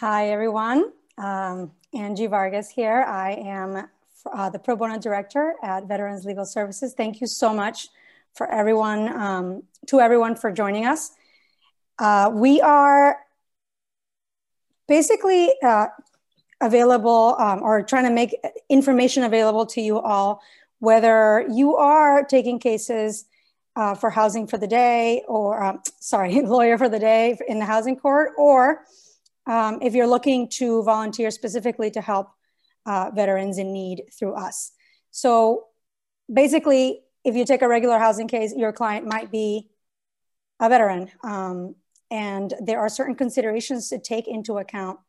[0.00, 0.92] Hi, everyone.
[1.18, 3.02] Um, Angie Vargas here.
[3.02, 3.86] I am
[4.32, 6.94] uh, the Pro Bono Director at Veterans Legal Services.
[6.94, 7.88] Thank you so much
[8.32, 11.10] for everyone, um, to everyone for joining us.
[11.98, 13.18] Uh, we are
[14.88, 15.88] basically uh,
[16.62, 18.34] available um, or trying to make
[18.70, 20.40] information available to you all,
[20.78, 23.26] whether you are taking cases
[23.76, 27.66] uh, for housing for the day or, um, sorry, lawyer for the day in the
[27.66, 28.86] housing court, or
[29.50, 32.28] um, if you're looking to volunteer specifically to help
[32.86, 34.70] uh, veterans in need through us.
[35.10, 35.66] So
[36.32, 39.68] basically, if you take a regular housing case, your client might be
[40.60, 41.10] a veteran.
[41.24, 41.74] Um,
[42.12, 45.00] and there are certain considerations to take into account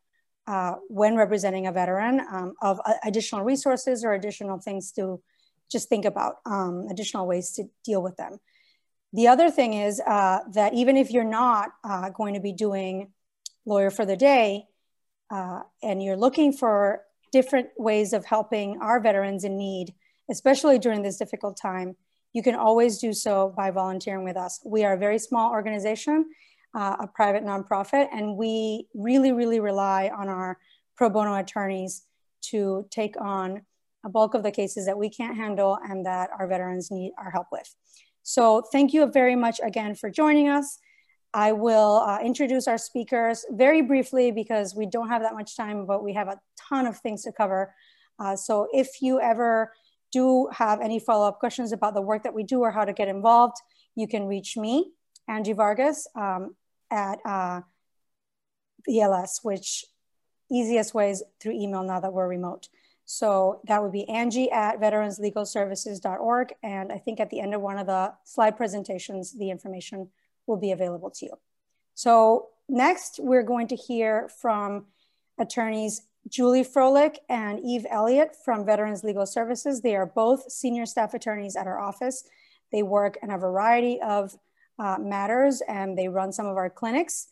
[0.48, 5.22] uh, when representing a veteran um, of uh, additional resources or additional things to
[5.70, 8.38] just think about, um, additional ways to deal with them.
[9.12, 13.12] The other thing is uh, that even if you're not uh, going to be doing
[13.64, 14.66] lawyer for the day
[15.32, 19.94] uh, and you're looking for different ways of helping our veterans in need,
[20.30, 21.96] especially during this difficult time,
[22.34, 24.60] you can always do so by volunteering with us.
[24.64, 26.26] We are a very small organization,
[26.74, 30.58] uh, a private nonprofit, and we really, really rely on our
[30.96, 32.02] pro bono attorneys
[32.42, 33.62] to take on
[34.04, 37.30] a bulk of the cases that we can't handle and that our veterans need our
[37.30, 37.74] help with.
[38.22, 40.78] So thank you very much again for joining us.
[41.34, 45.86] I will uh, introduce our speakers very briefly because we don't have that much time,
[45.86, 47.74] but we have a ton of things to cover.
[48.18, 49.72] Uh, so if you ever
[50.12, 53.08] do have any follow-up questions about the work that we do or how to get
[53.08, 53.56] involved,
[53.94, 54.92] you can reach me,
[55.26, 56.54] Angie Vargas, um,
[56.90, 57.62] at uh,
[58.88, 59.86] VLS, which
[60.50, 62.68] easiest ways through email now that we're remote.
[63.06, 66.54] So that would be Angie at veteranslegalservices.org.
[66.62, 70.08] And I think at the end of one of the slide presentations, the information
[70.46, 71.32] will be available to you.
[71.94, 74.86] So next, we're going to hear from
[75.38, 79.80] attorneys Julie Froelich and Eve Elliott from Veterans Legal Services.
[79.80, 82.24] They are both senior staff attorneys at our office.
[82.70, 84.36] They work in a variety of
[84.78, 87.28] uh, matters and they run some of our clinics.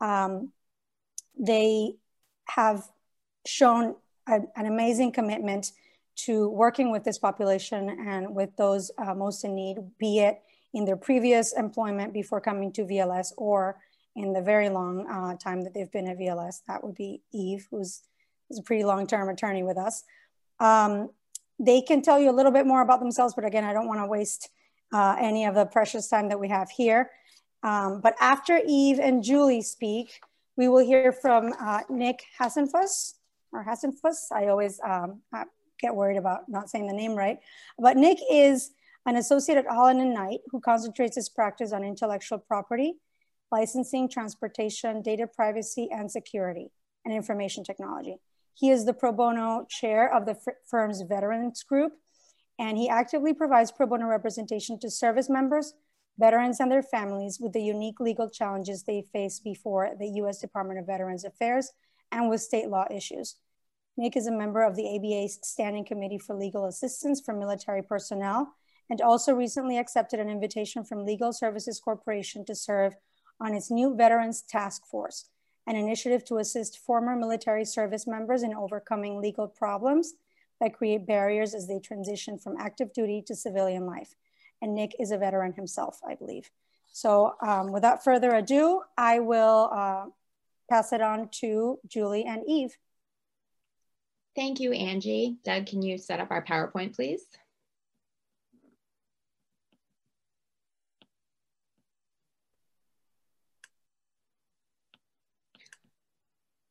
[0.00, 0.52] Um,
[1.38, 1.94] they
[2.46, 2.84] have
[3.46, 3.96] shown
[4.28, 5.72] a, an amazing commitment
[6.16, 10.40] to working with this population and with those uh, most in need, be it
[10.74, 13.80] in their previous employment before coming to VLS or
[14.16, 16.62] in the very long uh, time that they've been at VLS.
[16.68, 18.02] That would be Eve, who's,
[18.48, 20.04] who's a pretty long-term attorney with us.
[20.60, 21.10] Um,
[21.58, 24.06] they can tell you a little bit more about themselves, but again, I don't wanna
[24.06, 24.50] waste
[24.92, 27.10] uh, any of the precious time that we have here.
[27.62, 30.20] Um, but after Eve and Julie speak,
[30.56, 33.14] we will hear from uh, Nick Hassenfuss,
[33.52, 34.30] or Hassenfuss.
[34.32, 35.22] I always um,
[35.80, 37.38] get worried about not saying the name right.
[37.78, 38.70] But Nick is
[39.06, 42.94] an associate at Holland and Knight who concentrates his practice on intellectual property,
[43.52, 46.70] licensing, transportation, data privacy, and security,
[47.04, 48.16] and information technology.
[48.54, 50.36] He is the pro bono chair of the
[50.70, 51.92] firm's veterans group,
[52.58, 55.74] and he actively provides pro bono representation to service members,
[56.18, 60.78] veterans, and their families with the unique legal challenges they face before the US Department
[60.78, 61.72] of Veterans Affairs
[62.12, 63.36] and with state law issues.
[63.96, 68.52] Nick is a member of the ABA's Standing Committee for Legal Assistance for Military Personnel
[68.90, 72.94] and also recently accepted an invitation from Legal Services Corporation to serve
[73.40, 75.28] on its new Veterans Task Force,
[75.66, 80.14] an initiative to assist former military service members in overcoming legal problems
[80.60, 84.14] that create barriers as they transition from active duty to civilian life.
[84.62, 86.50] And Nick is a veteran himself, I believe.
[86.92, 90.04] So um, without further ado, I will uh,
[90.70, 92.76] pass it on to Julie and Eve.
[94.36, 95.36] Thank you, Angie.
[95.44, 97.24] Doug, can you set up our PowerPoint, please?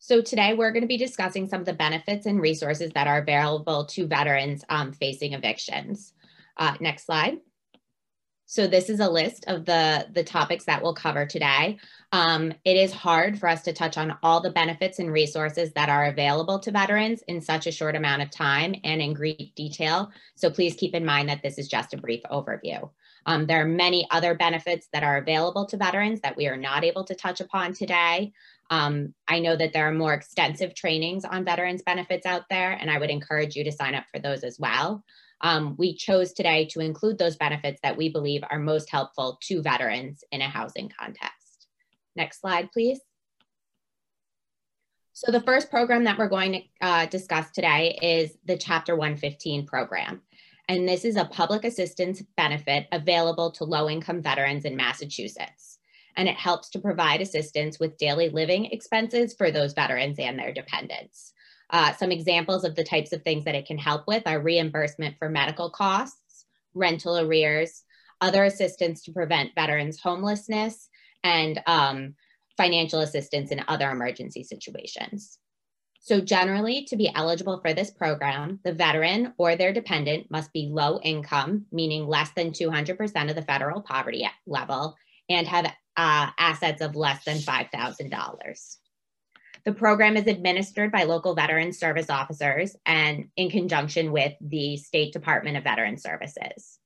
[0.05, 3.19] So today we're going to be discussing some of the benefits and resources that are
[3.19, 6.11] available to veterans um, facing evictions.
[6.57, 7.37] Uh, next slide.
[8.45, 11.79] So this is a list of the, the topics that we'll cover today.
[12.11, 15.87] Um, it is hard for us to touch on all the benefits and resources that
[15.87, 20.11] are available to veterans in such a short amount of time and in great detail.
[20.35, 22.89] So please keep in mind that this is just a brief overview.
[23.25, 26.83] Um, there are many other benefits that are available to veterans that we are not
[26.83, 28.33] able to touch upon today.
[28.69, 32.89] Um, I know that there are more extensive trainings on veterans benefits out there, and
[32.89, 35.03] I would encourage you to sign up for those as well.
[35.41, 39.61] Um, we chose today to include those benefits that we believe are most helpful to
[39.61, 41.67] veterans in a housing context.
[42.15, 42.99] Next slide, please.
[45.13, 49.67] So the first program that we're going to uh, discuss today is the Chapter 115
[49.67, 50.21] program.
[50.69, 55.79] And this is a public assistance benefit available to low-income veterans in Massachusetts.
[56.15, 60.53] and it helps to provide assistance with daily living expenses for those veterans and their
[60.53, 61.33] dependents.
[61.69, 65.15] Uh, some examples of the types of things that it can help with are reimbursement
[65.17, 67.83] for medical costs, rental arrears,
[68.21, 70.89] other assistance to prevent veterans homelessness,
[71.23, 72.15] and um,
[72.57, 75.39] financial assistance in other emergency situations.
[76.03, 80.67] So generally, to be eligible for this program, the veteran or their dependent must be
[80.69, 84.97] low income, meaning less than 200% of the federal poverty level,
[85.29, 85.65] and have
[85.95, 88.77] uh, assets of less than $5,000.
[89.63, 95.13] The program is administered by local veteran service officers and in conjunction with the State
[95.13, 96.79] Department of Veteran Services.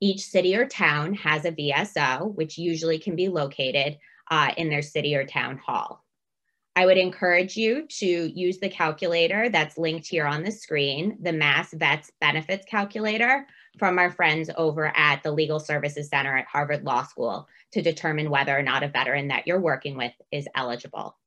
[0.00, 3.98] Each city or town has a VSO, which usually can be located
[4.30, 6.01] uh, in their city or town hall.
[6.74, 11.32] I would encourage you to use the calculator that's linked here on the screen, the
[11.32, 13.46] Mass Vets Benefits Calculator
[13.78, 18.30] from our friends over at the Legal Services Center at Harvard Law School to determine
[18.30, 21.18] whether or not a veteran that you're working with is eligible.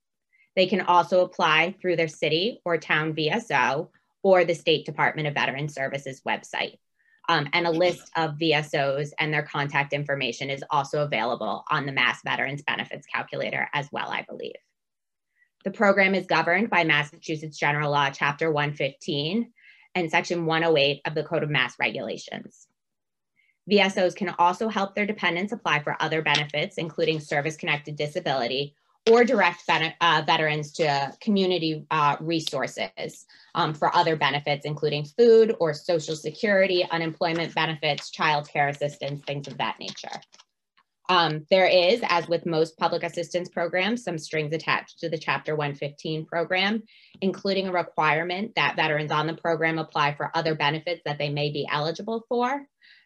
[0.56, 3.90] They can also apply through their city or town VSO
[4.24, 6.80] or the State Department of Veteran Services website.
[7.30, 11.92] Um, and a list of VSOs and their contact information is also available on the
[11.92, 14.56] Mass Veterans Benefits Calculator as well, I believe.
[15.66, 19.52] The program is governed by Massachusetts General Law, Chapter 115
[19.96, 22.68] and Section 108 of the Code of Mass Regulations.
[23.70, 28.76] VSOs can also help their dependents apply for other benefits, including service connected disability
[29.10, 29.64] or direct
[30.02, 33.26] uh, veterans to community uh, resources
[33.56, 39.48] um, for other benefits, including food or social security, unemployment benefits, child care assistance, things
[39.48, 40.22] of that nature.
[41.08, 45.56] Um, there is, as with most public assistance programs, some strings attached to the Chapter
[45.56, 46.82] 115 program,
[47.22, 51.52] including a requirement that veterans on the program apply for other benefits that they may
[51.52, 52.66] be eligible for,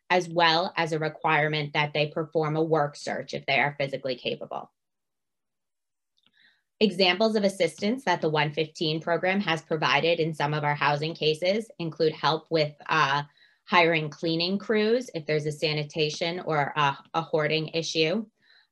[0.10, 4.16] as well as a requirement that they perform a work search if they are physically
[4.16, 4.72] capable.
[6.80, 11.70] Examples of assistance that the 115 program has provided in some of our housing cases
[11.78, 13.24] include help with uh,
[13.70, 18.26] hiring cleaning crews if there's a sanitation or a, a hoarding issue,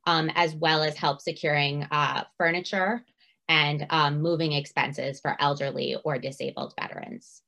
[0.08, 3.06] um, as well as help securing uh, furniture
[3.48, 7.44] and um, moving expenses for elderly or disabled veterans.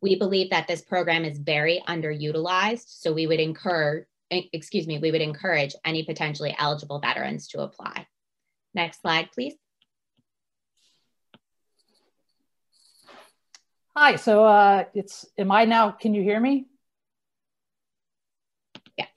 [0.00, 5.10] We believe that this program is very underutilized, so we would encourage, excuse me, we
[5.10, 8.06] would encourage any potentially eligible veterans to apply.
[8.72, 9.54] Next slide, please.
[13.94, 16.64] Hi, so uh, it's, am I now, can you hear me?
[18.96, 19.08] Yes.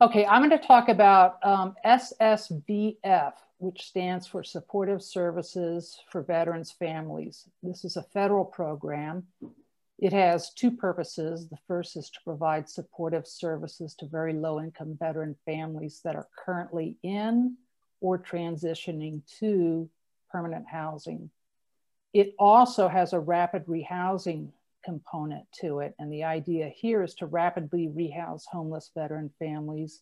[0.00, 6.72] Okay, I'm going to talk about um, SSVF, which stands for Supportive Services for Veterans
[6.72, 7.46] Families.
[7.62, 9.24] This is a federal program.
[9.98, 11.46] It has two purposes.
[11.46, 16.28] The first is to provide supportive services to very low income veteran families that are
[16.42, 17.58] currently in
[18.00, 19.90] or transitioning to
[20.30, 21.28] permanent housing.
[22.12, 24.50] It also has a rapid rehousing
[24.84, 25.94] component to it.
[25.98, 30.00] And the idea here is to rapidly rehouse homeless veteran families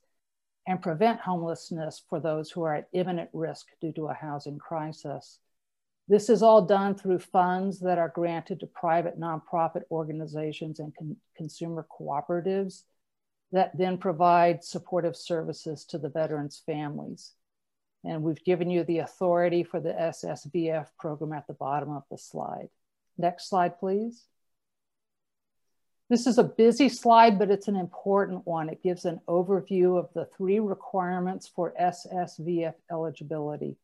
[0.66, 5.38] and prevent homelessness for those who are at imminent risk due to a housing crisis.
[6.08, 11.16] This is all done through funds that are granted to private nonprofit organizations and con
[11.36, 12.82] consumer cooperatives
[13.52, 17.32] that then provide supportive services to the veterans' families.
[18.06, 22.16] And we've given you the authority for the SSVF program at the bottom of the
[22.16, 22.68] slide.
[23.18, 24.24] Next slide, please.
[26.08, 28.68] This is a busy slide, but it's an important one.
[28.68, 33.76] It gives an overview of the three requirements for SSVF eligibility.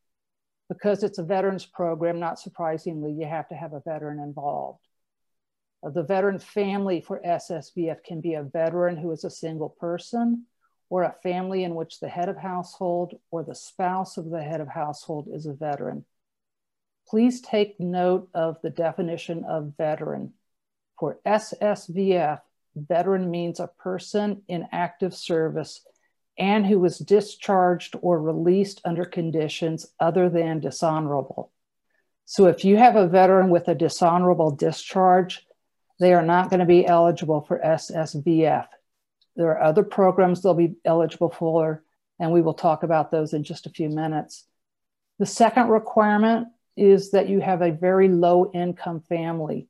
[0.69, 4.79] Because it's a veterans program, not surprisingly, you have to have a veteran involved.
[5.83, 10.45] The veteran family for SSVF can be a veteran who is a single person,
[10.93, 14.61] or a family in which the head of household or the spouse of the head
[14.61, 16.05] of household is a veteran.
[17.07, 20.33] Please take note of the definition of veteran.
[20.99, 22.41] For SSVF,
[22.75, 25.83] veteran means a person in active service
[26.37, 31.51] and who was discharged or released under conditions other than dishonorable.
[32.25, 35.43] So if you have a veteran with a dishonorable discharge,
[35.99, 38.67] they are not going to be eligible for SSVF.
[39.35, 41.83] There are other programs they'll be eligible for,
[42.19, 44.45] and we will talk about those in just a few minutes.
[45.19, 49.67] The second requirement is that you have a very low income family.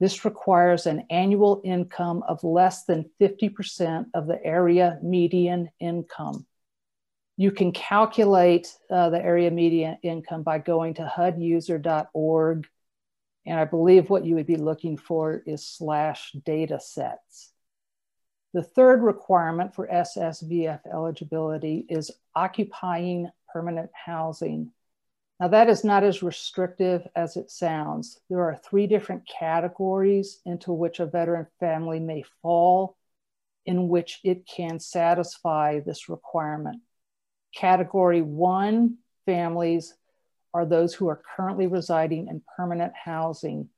[0.00, 6.46] This requires an annual income of less than 50% of the area median income.
[7.36, 12.66] You can calculate uh, the area median income by going to huduser.org.
[13.46, 17.49] And I believe what you would be looking for is slash data sets.
[18.52, 24.72] The third requirement for SSVF eligibility is occupying permanent housing.
[25.38, 28.20] Now, that is not as restrictive as it sounds.
[28.28, 32.96] There are three different categories into which a veteran family may fall,
[33.66, 36.82] in which it can satisfy this requirement.
[37.54, 39.94] Category one families
[40.52, 43.68] are those who are currently residing in permanent housing,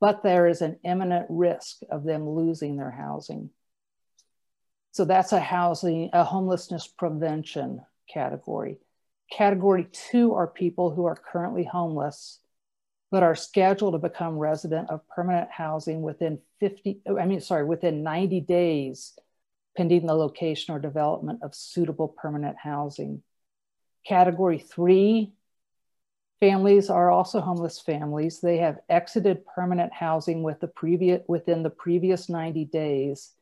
[0.00, 3.50] but there is an imminent risk of them losing their housing.
[4.98, 8.78] So that's a housing, a homelessness prevention category.
[9.30, 12.40] Category two are people who are currently homeless,
[13.12, 18.02] but are scheduled to become resident of permanent housing within 50, I mean, sorry, within
[18.02, 19.16] 90 days,
[19.76, 23.22] pending the location or development of suitable permanent housing.
[24.04, 25.32] Category three,
[26.40, 28.40] families are also homeless families.
[28.40, 33.34] They have exited permanent housing with the previous, within the previous 90 days,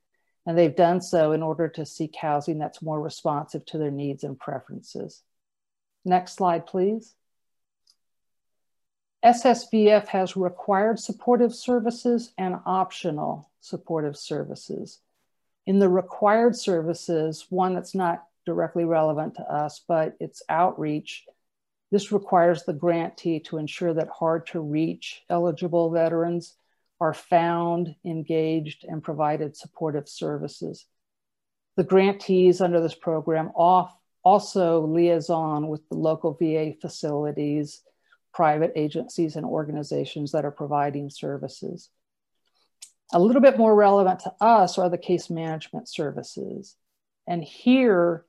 [0.46, 4.22] and they've done so in order to seek housing that's more responsive to their needs
[4.22, 5.22] and preferences.
[6.04, 7.14] Next slide, please.
[9.24, 15.00] SSVF has required supportive services and optional supportive services.
[15.66, 21.24] In the required services, one that's not directly relevant to us, but it's outreach.
[21.90, 26.54] This requires the grantee to ensure that hard to reach eligible veterans
[27.00, 30.86] are found, engaged, and provided supportive services.
[31.76, 37.82] The grantees under this program also liaison with the local VA facilities,
[38.32, 41.90] private agencies, and organizations that are providing services.
[43.12, 46.76] A little bit more relevant to us are the case management services.
[47.26, 48.24] And here,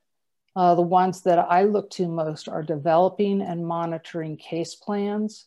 [0.55, 5.45] uh, the ones that I look to most are developing and monitoring case plans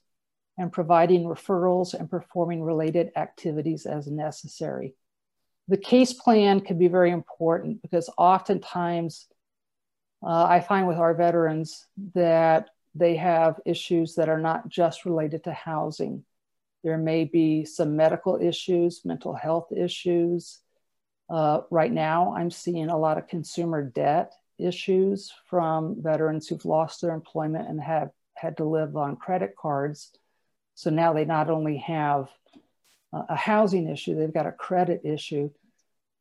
[0.60, 4.94] and providing referrals and performing related activities as necessary.
[5.68, 9.26] The case plan can be very important because oftentimes
[10.22, 15.44] uh, I find with our veterans that they have issues that are not just related
[15.44, 16.24] to housing.
[16.84, 20.58] There may be some medical issues, mental health issues.
[21.30, 27.00] Uh, right now, I'm seeing a lot of consumer debt issues from veterans who've lost
[27.00, 30.10] their employment and have had to live on credit cards.
[30.74, 32.28] So now they not only have
[33.12, 35.50] a housing issue, they've got a credit issue.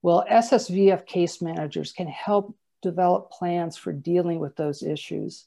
[0.01, 5.46] Well, SSVF case managers can help develop plans for dealing with those issues.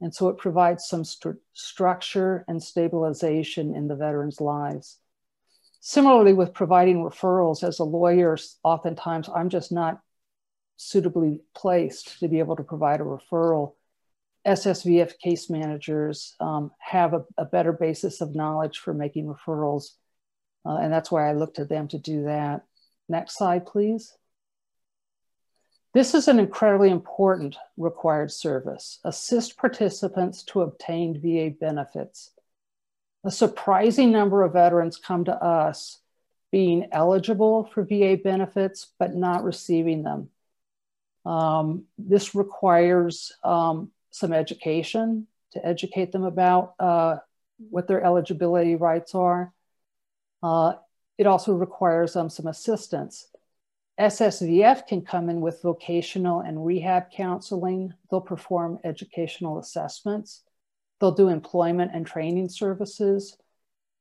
[0.00, 4.98] And so it provides some st structure and stabilization in the veterans' lives.
[5.80, 10.00] Similarly, with providing referrals, as a lawyer, oftentimes I'm just not
[10.76, 13.74] suitably placed to be able to provide a referral.
[14.46, 19.90] SSVF case managers um, have a, a, better basis of knowledge for making referrals.
[20.66, 22.62] Uh, and that's why I look to them to do that.
[23.08, 24.16] Next slide, please.
[25.94, 28.98] This is an incredibly important required service.
[29.04, 32.30] Assist participants to obtain VA benefits.
[33.24, 35.98] A surprising number of veterans come to us
[36.50, 40.30] being eligible for VA benefits, but not receiving them.
[41.24, 47.16] Um, this requires um, some education to educate them about uh,
[47.70, 49.52] what their eligibility rights are.
[50.42, 50.74] Uh,
[51.18, 53.28] it also requires um, some assistance.
[54.00, 57.92] SSVF can come in with vocational and rehab counseling.
[58.10, 60.42] They'll perform educational assessments.
[61.00, 63.36] They'll do employment and training services.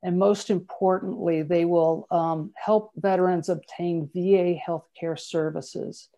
[0.03, 6.09] And most importantly, they will um, help veterans obtain VA healthcare services,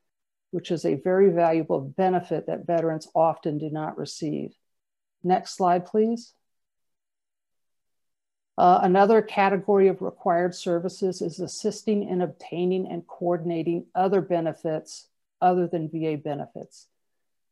[0.54, 4.54] which is a very valuable benefit that veterans often do not receive.
[5.24, 6.34] Next slide, please.
[8.56, 15.08] Uh, another category of required services is assisting in obtaining and coordinating other benefits
[15.42, 16.86] other than VA benefits.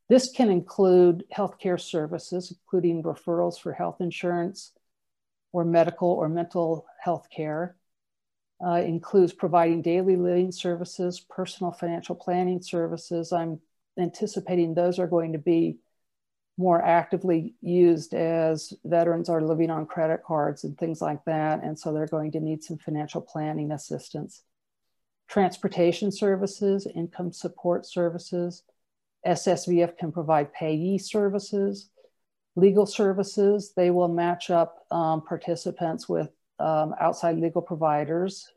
[0.07, 4.73] This can include healthcare services, including referrals for health insurance
[5.51, 7.77] or medical or mental health care.
[8.63, 13.33] Uh, includes providing daily living services, personal financial planning services.
[13.33, 13.59] I'm
[13.97, 15.79] anticipating those are going to be
[16.57, 21.63] more actively used as veterans are living on credit cards and things like that.
[21.63, 24.43] And so they're going to need some financial planning assistance.
[25.27, 28.63] Transportation services, income support services.
[29.25, 31.89] SSVF can provide payee services,
[32.55, 33.73] legal services.
[33.75, 36.29] They will match up um, participants with
[36.61, 38.49] um, outside legal providers.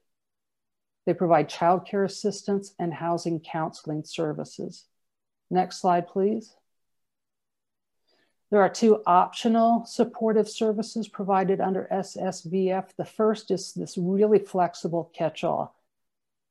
[1.06, 4.87] They provide childcare assistance and housing counseling services.
[5.50, 6.54] Next slide, please.
[8.50, 12.90] There are two optional supportive services provided under SSVF.
[12.96, 15.75] The first is this really flexible catch-all.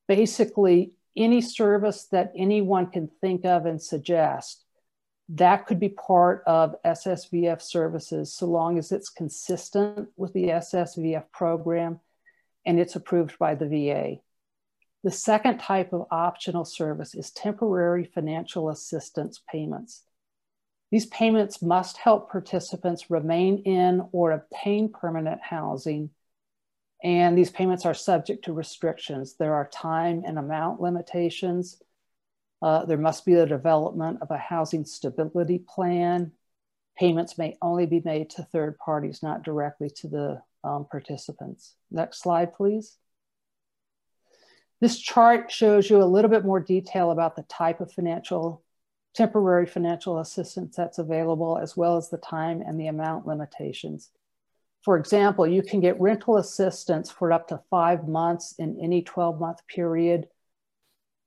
[0.07, 4.62] Basically, any service that anyone can think of and suggest,
[5.29, 11.25] that could be part of SSVF services so long as it's consistent with the SSVF
[11.31, 11.99] program
[12.65, 14.15] and it's approved by the VA.
[15.03, 20.03] The second type of optional service is temporary financial assistance payments.
[20.91, 26.11] These payments must help participants remain in or obtain permanent housing
[27.03, 29.35] and these payments are subject to restrictions.
[29.35, 31.81] There are time and amount limitations.
[32.63, 36.31] Uh, there must be the development of a housing stability plan.
[36.97, 41.75] Payments may only be made to third parties, not directly to the um, participants.
[41.91, 42.95] Next slide, please.
[44.79, 48.63] This chart shows you a little bit more detail about the type of financial,
[49.13, 54.09] temporary financial assistance that's available, as well as the time and the amount limitations.
[54.83, 59.37] For example, you can get rental assistance for up to five months in any 12
[59.37, 60.27] month period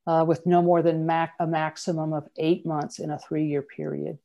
[0.07, 3.63] uh, with no more than mac a maximum of eight months in a three year
[3.63, 4.19] period.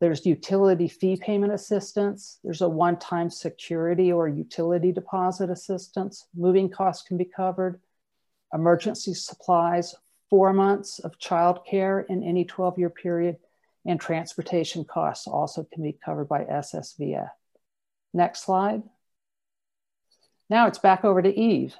[0.00, 2.38] There's utility fee payment assistance.
[2.42, 6.26] There's a one time security or utility deposit assistance.
[6.34, 7.80] Moving costs can be covered.
[8.52, 9.94] Emergency supplies,
[10.28, 13.36] four months of childcare in any 12 year period,
[13.86, 17.28] and transportation costs also can be covered by SSVF.
[18.12, 18.82] Next slide.
[20.50, 21.74] Now it's back over to Eve.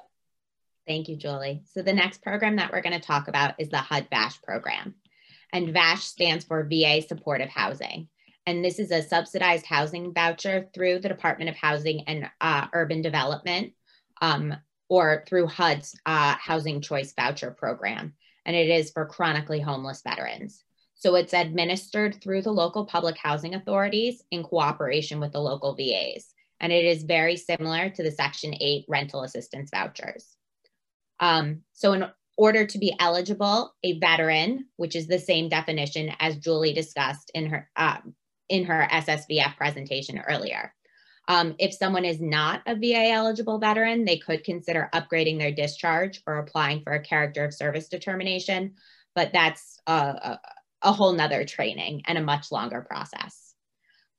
[0.85, 1.63] Thank you, Julie.
[1.73, 4.95] So the next program that we're going to talk about is the HUD VASH program.
[5.53, 8.09] And VASH stands for VA Supportive Housing.
[8.45, 13.01] And this is a subsidized housing voucher through the Department of Housing and uh, Urban
[13.01, 13.71] Development
[14.21, 14.55] um,
[14.89, 18.13] or through HUD's uh, Housing Choice Voucher Program.
[18.45, 20.63] And it is for chronically homeless veterans.
[20.95, 26.33] So it's administered through the local public housing authorities in cooperation with the local VAs.
[26.59, 30.35] And it is very similar to the Section 8 rental assistance vouchers.
[31.23, 36.35] Um, so, in order to be eligible, a veteran, which is the same definition as
[36.35, 37.97] Julie discussed in her, uh,
[38.49, 40.73] in her SSVF presentation earlier.
[41.29, 46.21] Um, if someone is not a VA eligible veteran, they could consider upgrading their discharge
[46.27, 48.73] or applying for a character of service determination,
[49.15, 50.39] but that's a,
[50.81, 53.52] a whole nother training and a much longer process.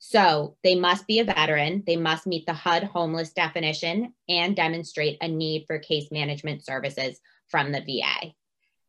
[0.06, 5.16] So they must be a veteran, they must meet the HUD homeless definition and demonstrate
[5.22, 8.34] a need for case management services from the VA.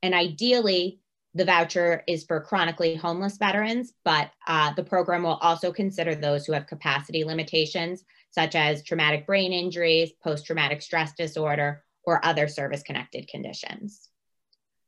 [0.04, 0.99] And ideally,
[1.34, 6.45] the voucher is for chronically homeless veterans, but uh, the program will also consider those
[6.45, 12.49] who have capacity limitations, such as traumatic brain injuries, post traumatic stress disorder, or other
[12.49, 14.10] service connected conditions.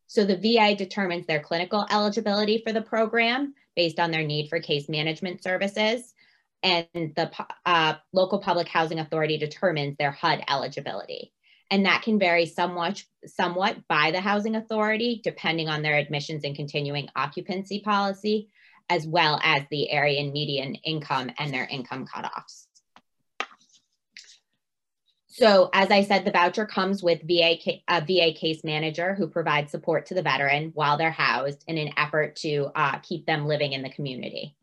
[0.07, 4.59] So the VA determines their clinical eligibility for the program based on their need for
[4.59, 6.13] case management services.
[6.63, 7.31] And the
[7.65, 11.33] uh, local public housing authority determines their HUD eligibility.
[11.69, 16.55] And that can vary somewhat, somewhat by the housing authority, depending on their admissions and
[16.55, 18.49] continuing occupancy policy,
[18.89, 22.67] as well as the area and median income and their income cutoffs.
[25.37, 29.69] So, as I said, the voucher comes with VA, a VA case manager who provides
[29.69, 33.73] support to the veteran while they're housed in an effort to uh, keep them living
[33.73, 34.55] in the community.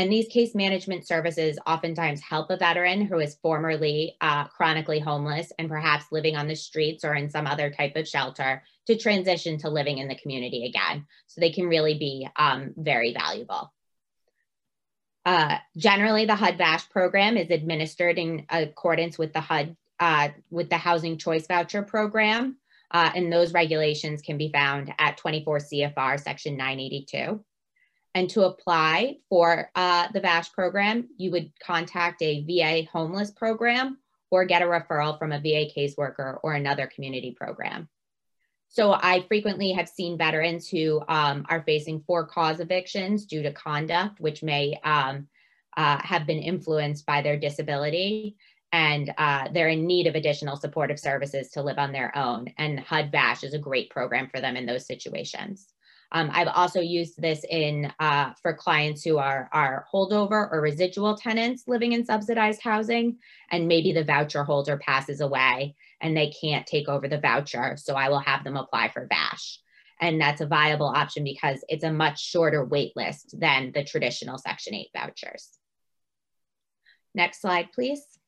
[0.00, 5.52] And these case management services oftentimes help a veteran who is formerly uh, chronically homeless
[5.58, 9.58] and perhaps living on the streets or in some other type of shelter to transition
[9.58, 11.04] to living in the community again.
[11.26, 13.74] So they can really be um, very valuable.
[15.26, 20.70] Uh, generally, the HUD VASH program is administered in accordance with the HUD uh, with
[20.70, 22.56] the Housing Choice Voucher Program.
[22.90, 27.44] Uh, and those regulations can be found at 24 CFR Section 982.
[28.14, 33.98] And to apply for uh, the VASH program, you would contact a VA homeless program
[34.30, 37.88] or get a referral from a VA caseworker or another community program.
[38.68, 43.52] So I frequently have seen veterans who um, are facing for cause evictions due to
[43.52, 45.26] conduct, which may um,
[45.76, 48.36] uh, have been influenced by their disability
[48.72, 52.46] and uh, they're in need of additional supportive services to live on their own.
[52.58, 55.66] And HUD VASH is a great program for them in those situations.
[56.12, 61.16] Um, I've also used this in uh, for clients who are, are holdover or residual
[61.16, 63.18] tenants living in subsidized housing,
[63.50, 67.76] and maybe the voucher holder passes away and they can't take over the voucher.
[67.76, 69.60] So I will have them apply for VASH.
[70.00, 74.38] And that's a viable option because it's a much shorter wait list than the traditional
[74.38, 75.50] Section 8 vouchers.
[77.14, 78.19] Next slide, please.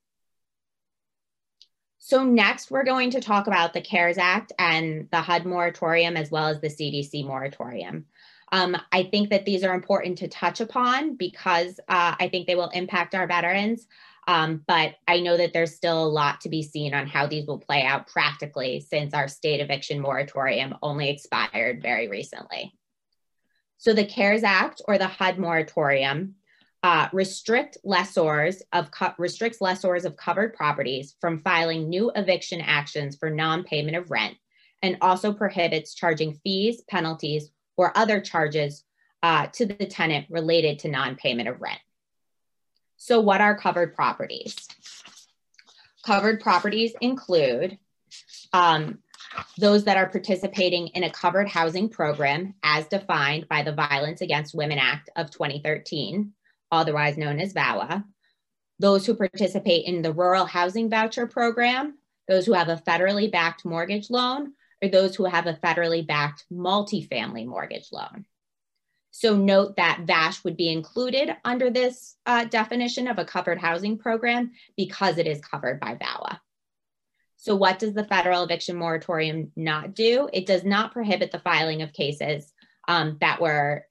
[2.05, 6.33] So next, we're going to talk about the CARES Act and the HUD moratorium, as
[6.33, 8.07] well as the CDC moratorium.
[8.51, 12.57] Um, I think that these are important to touch upon because uh, I think they
[12.57, 13.87] will impact our veterans.
[14.27, 17.47] Um, but I know that there's still a lot to be seen on how these
[17.47, 22.75] will play out practically since our state eviction moratorium only expired very recently.
[23.79, 26.35] So the CARES Act or the HUD moratorium
[26.83, 33.31] uh, restrict lessors of restricts lessors of covered properties from filing new eviction actions for
[33.31, 34.37] non-payment of rent
[34.83, 38.85] and also prohibits charging fees, penalties, or other charges
[39.23, 41.79] uh, to the tenant related to non-payment of rent.
[42.97, 44.57] So what are covered properties?
[46.05, 47.79] Covered properties include
[48.53, 48.99] um,
[49.57, 54.55] those that are participating in a covered housing program as defined by the Violence Against
[54.55, 56.33] Women Act of 2013,
[56.73, 58.05] otherwise known as VAWA,
[58.79, 63.65] those who participate in the Rural Housing Voucher Program, those who have a federally backed
[63.65, 68.25] mortgage loan, or those who have a federally backed multifamily mortgage loan.
[69.13, 73.99] So note that VASH would be included under this uh, definition of a covered housing
[73.99, 76.41] program because it is covered by VAWA.
[77.37, 80.31] So what does the federal eviction moratorium not do?
[80.33, 82.53] It does not prohibit the filing of cases
[82.89, 83.85] um, that were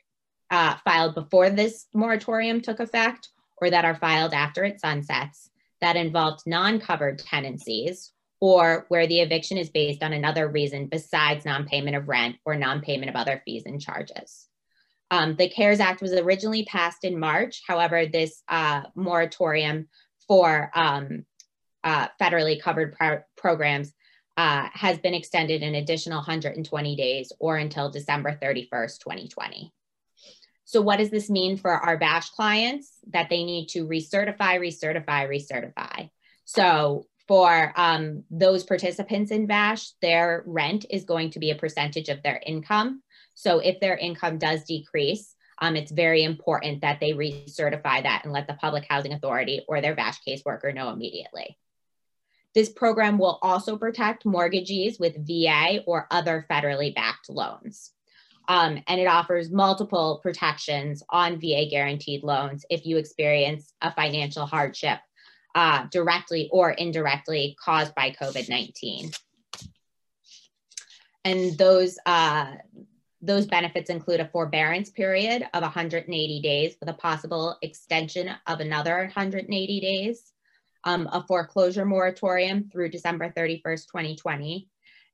[0.52, 5.96] uh, filed before this moratorium took effect or that are filed after it sunsets that
[5.96, 12.08] involved non-covered tenancies or where the eviction is based on another reason besides non-payment of
[12.08, 14.48] rent or non-payment of other fees and charges.
[15.10, 17.62] Um, the CARES Act was originally passed in March.
[17.68, 19.90] However, this uh, moratorium
[20.28, 21.26] for um,
[21.84, 23.94] uh, federally covered pro programs
[24.38, 29.74] uh, has been extended an additional 120 days or until December 31st, 2020.
[30.72, 32.94] So what does this mean for our VASH clients?
[33.08, 36.10] That they need to recertify, recertify, recertify.
[36.46, 42.08] So for um, those participants in VASH, their rent is going to be a percentage
[42.08, 43.04] of their income.
[43.34, 48.32] So if their income does decrease, um, it's very important that they recertify that and
[48.32, 51.58] let the Public Housing Authority or their VASH caseworker know immediately.
[52.56, 57.92] This program will also protect mortgagees with VA or other federally backed loans.
[58.48, 64.46] Um, and it offers multiple protections on VA guaranteed loans if you experience a financial
[64.46, 65.00] hardship
[65.56, 69.12] uh, directly or indirectly caused by COVID 19.
[71.24, 72.54] And those, uh,
[73.22, 78.98] those benefits include a forbearance period of 180 days with a possible extension of another
[78.98, 80.34] 180 days,
[80.84, 84.68] um, a foreclosure moratorium through December 31st, 2020,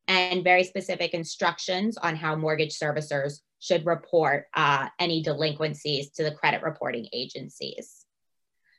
[0.07, 6.31] and very specific instructions on how mortgage servicers should report uh, any delinquencies to the
[6.31, 8.05] credit reporting agencies.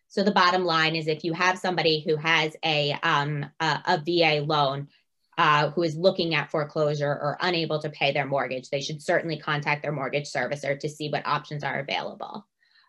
[0.09, 4.03] So the bottom line is if you have somebody who has a, um, a, a
[4.05, 4.88] VA loan,
[5.37, 9.38] uh, who is looking at foreclosure or unable to pay their mortgage, they should certainly
[9.38, 12.45] contact their mortgage servicer to see what options are available.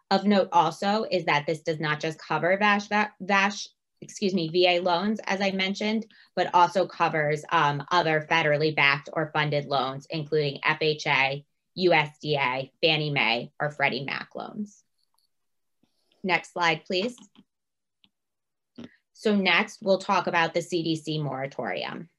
[0.09, 2.87] Of note also is that this does not just cover VASH,
[3.21, 3.67] VASH
[4.01, 9.31] excuse me, VA loans, as I mentioned, but also covers um, other federally backed or
[9.33, 11.43] funded loans, including FHA,
[11.77, 14.83] USDA, Fannie Mae, or Freddie Mac loans.
[16.23, 17.15] Next slide, please.
[19.13, 22.09] So next, we'll talk about the CDC moratorium.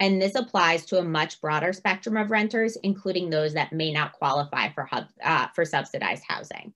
[0.00, 4.12] And this applies to a much broader spectrum of renters, including those that may not
[4.12, 6.72] qualify for, hub, uh, for subsidized housing.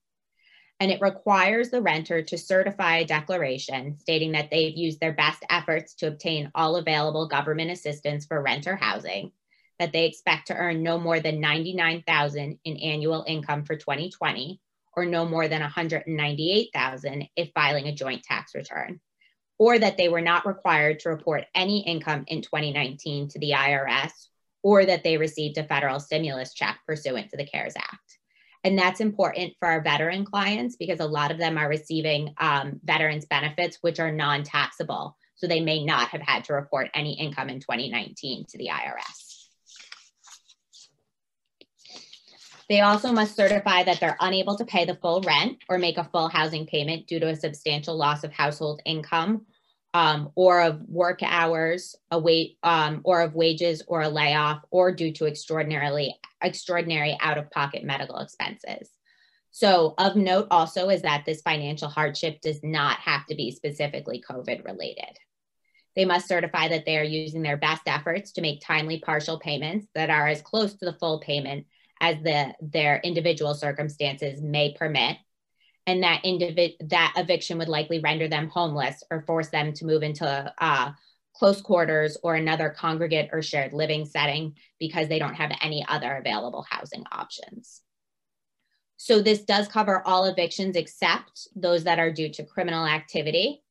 [0.83, 5.45] And it requires the renter to certify a declaration stating that they've used their best
[5.49, 9.31] efforts to obtain all available government assistance for renter housing,
[9.79, 14.61] that they expect to earn no more than 99,000 in annual income for 2020,
[14.97, 18.99] or no more than 198,000 if filing a joint tax return
[19.59, 24.11] or that they were not required to report any income in 2019 to the IRS,
[24.64, 28.18] or that they received a federal stimulus check pursuant to the CARES Act.
[28.64, 32.81] And that's important for our veteran clients because a lot of them are receiving um,
[32.85, 35.16] veterans benefits, which are non taxable.
[35.35, 39.33] So they may not have had to report any income in 2019 to the IRS.
[42.68, 46.09] They also must certify that they're unable to pay the full rent or make a
[46.12, 49.46] full housing payment due to a substantial loss of household income
[49.94, 54.92] um, or of work hours, a wait, um, or of wages or a layoff, or
[54.92, 58.88] due to extraordinarily extraordinary out-of-pocket medical expenses.
[59.50, 64.24] So of note also is that this financial hardship does not have to be specifically
[64.28, 65.18] COVID related.
[65.94, 69.87] They must certify that they are using their best efforts to make timely partial payments
[69.94, 71.66] that are as close to the full payment
[72.00, 75.18] as the, their individual circumstances may permit
[75.87, 80.03] and that individ- that eviction would likely render them homeless or force them to move
[80.03, 80.92] into uh,
[81.35, 86.16] close quarters or another congregate or shared living setting because they don't have any other
[86.16, 87.83] available housing options.
[88.97, 93.64] So this does cover all evictions except those that are due to criminal activity,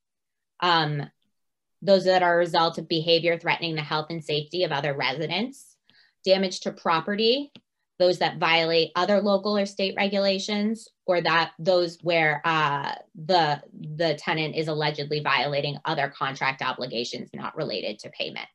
[0.59, 1.03] um,
[1.81, 5.77] those that are a result of behavior threatening the health and safety of other residents,
[6.25, 7.53] damage to property,
[8.01, 14.15] those that violate other local or state regulations, or that those where uh, the the
[14.15, 18.47] tenant is allegedly violating other contract obligations not related to payment.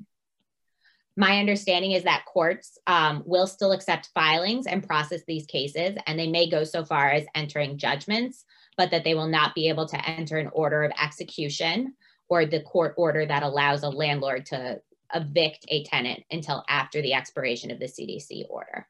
[1.17, 6.19] My understanding is that courts um, will still accept filings and process these cases, and
[6.19, 8.45] they may go so far as entering judgments,
[8.77, 11.95] but that they will not be able to enter an order of execution
[12.29, 14.81] or the court order that allows a landlord to
[15.15, 18.89] evict a tenant until after the expiration of the CDC order.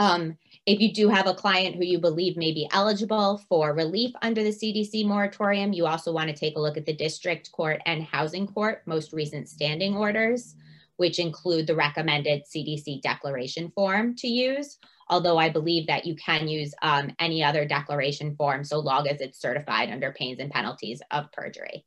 [0.00, 4.12] Um, if you do have a client who you believe may be eligible for relief
[4.22, 7.82] under the CDC moratorium, you also want to take a look at the district court
[7.84, 10.54] and housing court most recent standing orders,
[10.96, 14.78] which include the recommended CDC declaration form to use.
[15.10, 19.20] Although I believe that you can use um, any other declaration form so long as
[19.20, 21.84] it's certified under pains and penalties of perjury.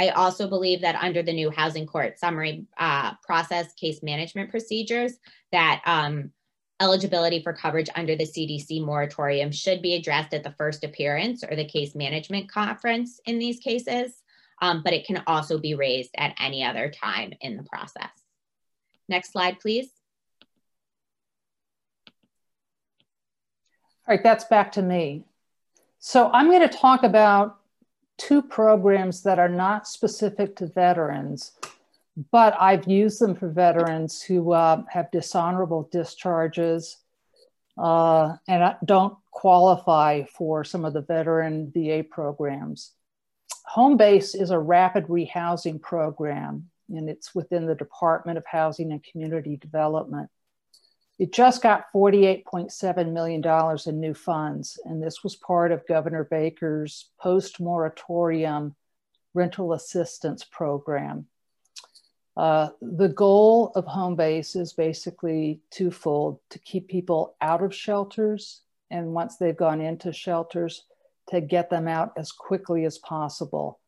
[0.00, 5.14] I also believe that under the new housing court summary uh, process case management procedures
[5.50, 6.30] that um,
[6.80, 11.56] eligibility for coverage under the CDC moratorium should be addressed at the first appearance or
[11.56, 14.22] the case management conference in these cases,
[14.60, 18.10] um, but it can also be raised at any other time in the process.
[19.08, 19.88] Next slide, please.
[24.06, 25.24] All right, that's back to me.
[25.98, 27.58] So I'm going to talk about
[28.16, 31.52] two programs that are not specific to veterans,
[32.32, 36.96] but I've used them for veterans who uh, have dishonorable discharges
[37.78, 42.92] uh, and don't qualify for some of the veteran VA programs.
[43.66, 49.04] Home Base is a rapid rehousing program, and it's within the Department of Housing and
[49.04, 50.28] Community Development.
[51.20, 57.10] It just got $48.7 million in new funds, and this was part of Governor Baker's
[57.20, 58.74] post moratorium
[59.34, 61.26] rental assistance program.
[62.38, 68.62] Uh, the goal of home base is basically twofold to keep people out of shelters
[68.92, 70.84] and once they've gone into shelters
[71.28, 73.80] to get them out as quickly as possible.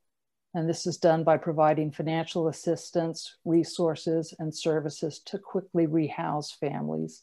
[0.53, 7.23] And this is done by providing financial assistance resources and services to quickly rehouse families.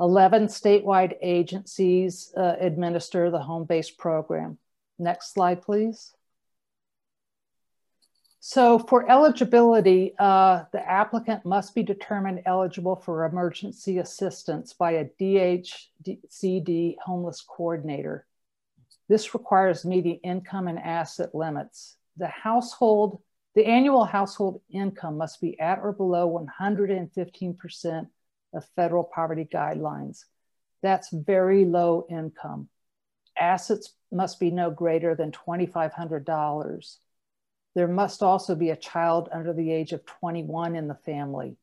[0.00, 4.56] 11 statewide agencies uh, administer the home base program.
[4.98, 6.14] Next slide please
[8.42, 15.04] so for eligibility, uh, the applicant must be determined eligible for emergency assistance by a
[15.20, 18.26] DHCD homeless coordinator.
[19.10, 21.98] This requires meeting income and asset limits.
[22.16, 23.20] The household,
[23.54, 28.06] the annual household income must be at or below 115%
[28.54, 30.24] of federal poverty guidelines.
[30.82, 32.70] That's very low income.
[33.38, 36.96] Assets must be no greater than $2,500
[37.74, 41.56] there must also be a child under the age of 21 in the family.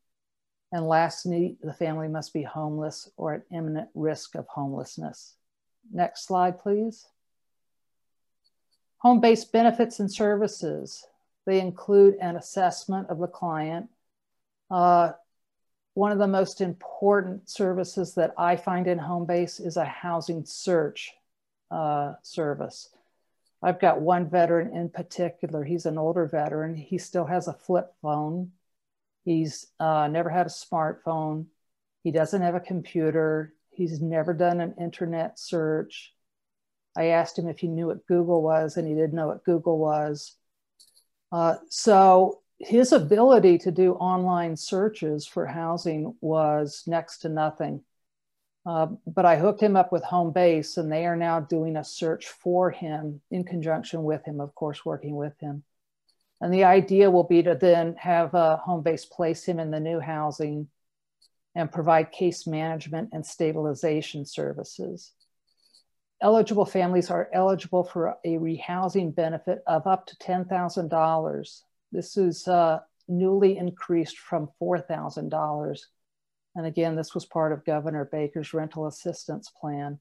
[0.72, 5.36] And lastly, the family must be homeless or at imminent risk of homelessness.
[5.92, 7.06] Next slide, please.
[9.00, 11.06] Home Base benefits and services.
[11.46, 13.90] They include an assessment of the client.
[14.70, 15.14] Uh,
[15.94, 20.46] one of the most important services that I find in home base is a housing
[20.46, 21.14] search
[21.72, 22.90] uh, service.
[23.62, 25.64] I've got one veteran in particular.
[25.64, 26.76] He's an older veteran.
[26.76, 28.52] He still has a flip phone.
[29.26, 31.48] He's uh, never had a smartphone.
[32.04, 33.54] He doesn't have a computer.
[33.72, 36.14] He's never done an internet search.
[36.96, 39.78] I asked him if he knew what Google was, and he didn't know what Google
[39.78, 40.36] was.
[41.32, 47.84] Uh, so his ability to do online searches for housing was next to nothing.
[48.68, 51.86] Uh, but I hooked him up with Home Base, and they are now doing a
[51.86, 55.64] search for him in conjunction with him, of course, working with him.
[56.42, 59.80] And the idea will be to then have uh, Home Base place him in the
[59.80, 60.68] new housing
[61.56, 65.14] and provide case management and stabilization services.
[66.22, 71.62] Eligible families are eligible for a rehousing benefit of up to $10,000.
[71.94, 75.80] This is uh, newly increased from $4,000
[76.58, 80.00] and again, this was part of Governor Baker's rental assistance plan.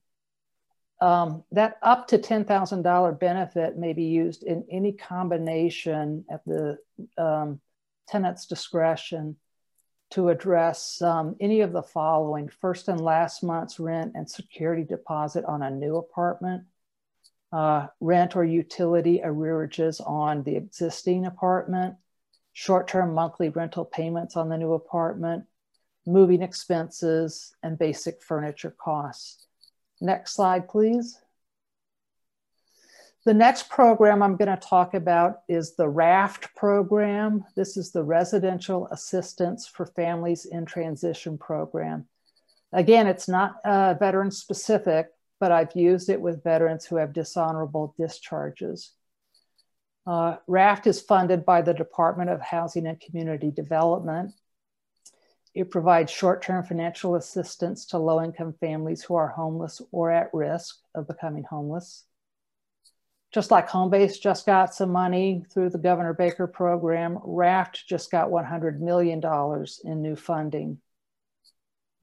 [0.99, 6.79] Um, that up to $10,000 benefit may be used in any combination at the
[7.15, 7.61] um,
[8.07, 9.35] tenant's discretion
[10.09, 12.49] to address um, any of the following.
[12.49, 16.63] First and last month's rent and security deposit on a new apartment,
[17.51, 21.97] uh, rent or utility arrearages on the existing apartment,
[22.53, 25.43] short term monthly rental payments on the new apartment,
[26.07, 29.45] moving expenses, and basic furniture costs.
[29.99, 31.19] Next slide, please.
[33.25, 37.43] The next program I'm going to talk about is the RAFT program.
[37.57, 42.07] This is the Residential Assistance for Families in Transition program.
[42.71, 45.07] Again, it's not uh, veteran specific,
[45.41, 48.93] but I've used it with veterans who have dishonorable discharges.
[50.05, 54.31] Uh, RAFT is funded by the Department of Housing and Community Development.
[55.53, 61.07] It provides short-term financial assistance to low-income families who are homeless or at risk of
[61.07, 62.05] becoming homeless.
[63.33, 68.09] Just like Home Base just got some money through the Governor Baker program, RAFT just
[68.09, 69.21] got $100 million
[69.83, 70.79] in new funding.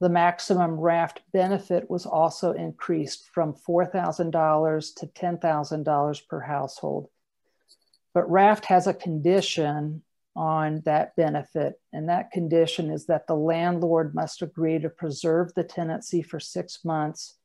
[0.01, 7.09] The maximum RAFT benefit was also increased from $4,000 to $10,000 per household.
[8.13, 10.03] But RAFT has a condition
[10.35, 15.63] on that benefit, and that condition is that the landlord must agree to preserve the
[15.63, 17.35] tenancy for six months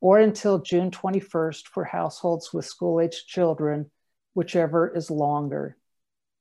[0.00, 3.90] or until June 21st for households with school aged children,
[4.34, 5.78] whichever is longer.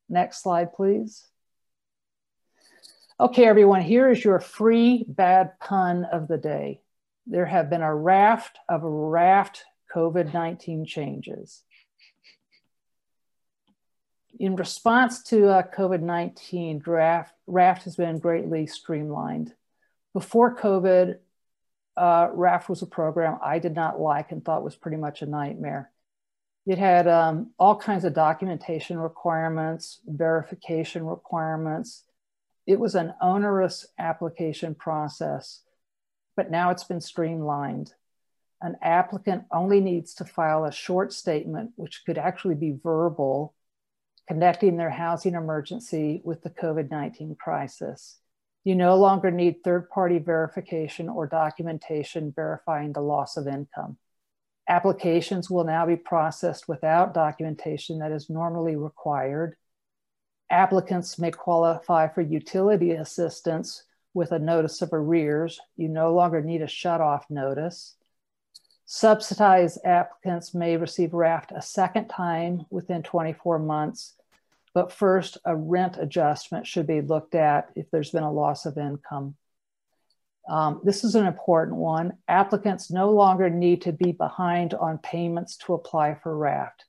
[0.10, 1.26] Next slide, please.
[3.20, 6.82] Okay, everyone, here is your free bad pun of the day.
[7.26, 9.64] There have been a raft of raft
[9.96, 11.64] COVID 19 changes.
[14.40, 19.54] In response to uh, COVID 19, RAFT has been greatly streamlined.
[20.14, 21.18] Before COVID,
[21.96, 25.28] uh, RAFT was a program I did not like and thought was pretty much a
[25.28, 25.92] nightmare.
[26.66, 32.04] It had um, all kinds of documentation requirements, verification requirements.
[32.66, 35.62] It was an onerous application process,
[36.36, 37.94] but now it's been streamlined.
[38.62, 43.54] An applicant only needs to file a short statement, which could actually be verbal,
[44.28, 48.20] connecting their housing emergency with the COVID 19 crisis.
[48.64, 53.98] You no longer need third party verification or documentation verifying the loss of income.
[54.70, 59.58] Applications will now be processed without documentation that is normally required.
[60.50, 63.84] Applicants may qualify for utility assistance
[64.14, 65.60] with a notice of arrears.
[65.76, 67.96] You no longer need a shutoff notice.
[68.86, 74.16] Subsidized applicants may receive RAFT a second time within 24 months
[74.74, 78.78] but first, a rent adjustment should be looked at if there's been a loss of
[78.78, 79.36] income.
[80.50, 82.14] Um, this is an important one.
[82.28, 86.86] Applicants no longer need to be behind on payments to apply for RAFT.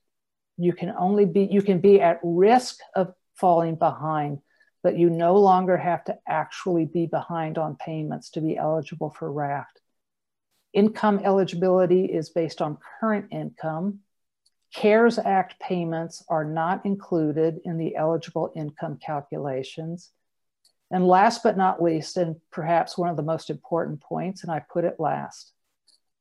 [0.57, 4.39] You can only be, you can be at risk of falling behind,
[4.83, 9.31] but you no longer have to actually be behind on payments to be eligible for
[9.31, 9.79] RAFT.
[10.75, 13.99] Income eligibility is based on current income.
[14.73, 20.11] CARES Act payments are not included in the eligible income calculations.
[20.91, 24.59] And last but not least, and perhaps one of the most important points, and I
[24.59, 25.53] put it last,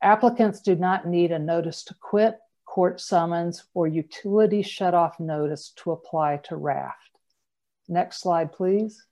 [0.00, 5.90] applicants do not need a notice to quit, court summons, or utility shutoff notice to
[5.90, 7.10] apply to RAFT.
[7.88, 9.04] Next slide, please.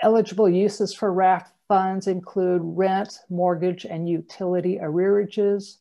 [0.00, 5.76] Eligible uses for RAFT funds include rent, mortgage, and utility arrearages,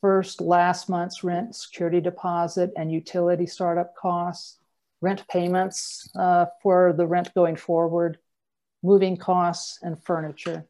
[0.00, 4.58] First, last month's rent, security deposit, and utility startup costs,
[5.02, 8.18] rent payments uh, for the rent going forward,
[8.82, 10.66] moving costs, and furniture.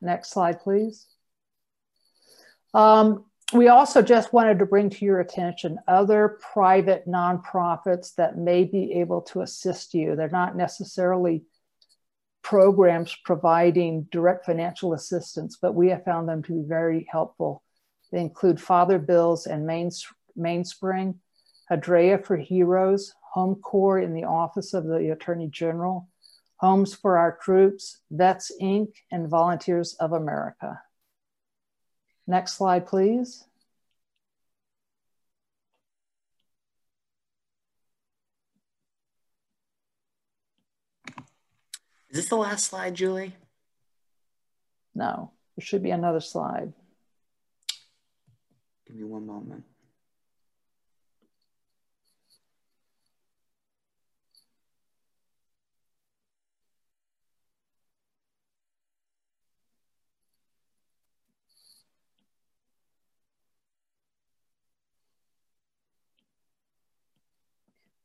[0.00, 1.06] Next slide, please.
[2.74, 8.64] Um, we also just wanted to bring to your attention other private nonprofits that may
[8.64, 10.16] be able to assist you.
[10.16, 11.44] They're not necessarily
[12.42, 17.62] programs providing direct financial assistance, but we have found them to be very helpful.
[18.10, 19.90] They include Father Bills and Main,
[20.36, 21.14] Mainspring,
[21.70, 26.08] Hadrea for Heroes, Home Corps in the Office of the Attorney General,
[26.56, 30.80] Homes for Our Troops, Vets Inc., and Volunteers of America.
[32.26, 33.44] Next slide, please.
[42.12, 43.34] Is this the last slide, Julie?
[44.94, 46.74] No, there should be another slide.
[48.86, 49.64] Give me one moment.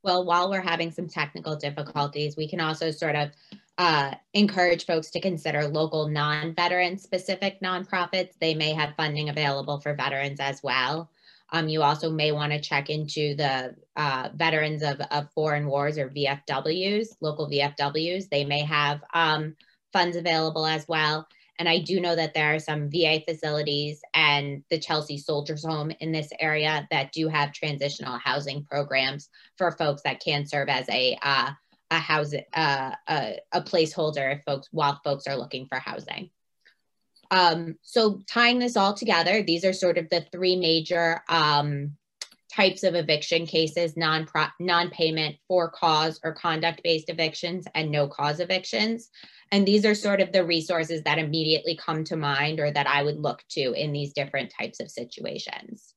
[0.07, 3.31] Well, while we're having some technical difficulties, we can also sort of
[3.77, 8.29] uh, encourage folks to consider local non-veteran specific nonprofits.
[8.39, 11.11] They may have funding available for veterans as well.
[11.51, 15.97] Um, you also may want to check into the uh, Veterans of, of Foreign Wars
[15.97, 18.29] or VFWs, local VFWs.
[18.29, 19.57] They may have um,
[19.91, 21.27] funds available as well.
[21.59, 25.91] And I do know that there are some VA facilities and the Chelsea Soldiers Home
[25.99, 30.87] in this area that do have transitional housing programs for folks that can serve as
[30.89, 31.51] a uh,
[31.89, 36.29] a house uh, a, a placeholder if folks while folks are looking for housing.
[37.31, 41.97] Um, so tying this all together, these are sort of the three major um,
[42.57, 44.27] types of eviction cases, non
[44.59, 49.09] non-payment for cause or conduct-based evictions and no cause evictions.
[49.51, 53.03] And these are sort of the resources that immediately come to mind or that I
[53.03, 55.93] would look to in these different types of situations.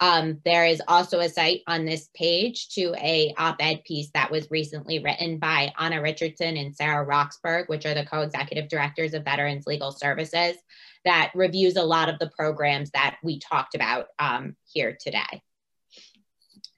[0.00, 4.50] Um, there is also a site on this page to a op-ed piece that was
[4.50, 9.66] recently written by Anna Richardson and Sarah Roxburgh, which are the co-executive directors of Veterans
[9.66, 10.56] Legal Services,
[11.04, 15.42] that reviews a lot of the programs that we talked about um, here today.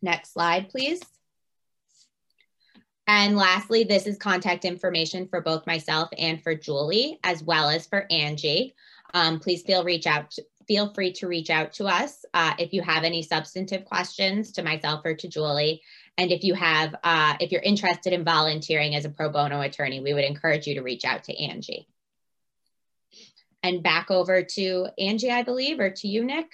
[0.07, 1.01] Next slide, please.
[3.09, 7.89] And lastly, this is contact information for both myself and for Julie, as well as
[7.89, 8.77] for Angie.
[9.15, 10.31] Um, please feel reach out.
[10.31, 14.53] To, feel free to reach out to us uh, if you have any substantive questions
[14.53, 15.83] to myself or to Julie.
[16.17, 19.99] And if you have, uh, if you're interested in volunteering as a pro bono attorney,
[19.99, 21.89] we would encourage you to reach out to Angie.
[23.65, 26.53] And back over to Angie, I believe, or to you, Nick.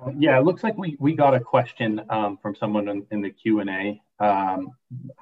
[0.00, 3.20] Uh, yeah, it looks like we, we got a question um, from someone in, in
[3.20, 4.00] the Q&A.
[4.20, 4.72] Um,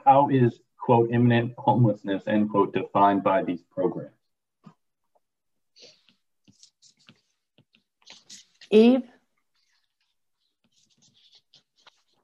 [0.04, 4.10] how is, quote, imminent homelessness, end quote, defined by these programs?
[8.70, 9.02] Eve?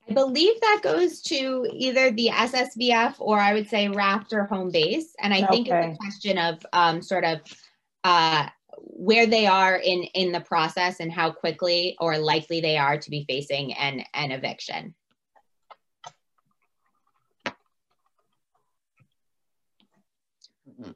[0.08, 4.70] I believe that goes to either the SSVF or I would say RAFT or home
[4.70, 5.14] base.
[5.20, 7.40] And I think it's a question of um, sort of
[8.04, 8.48] uh,
[8.98, 13.10] where they are in in the process and how quickly or likely they are to
[13.10, 14.92] be facing an an eviction.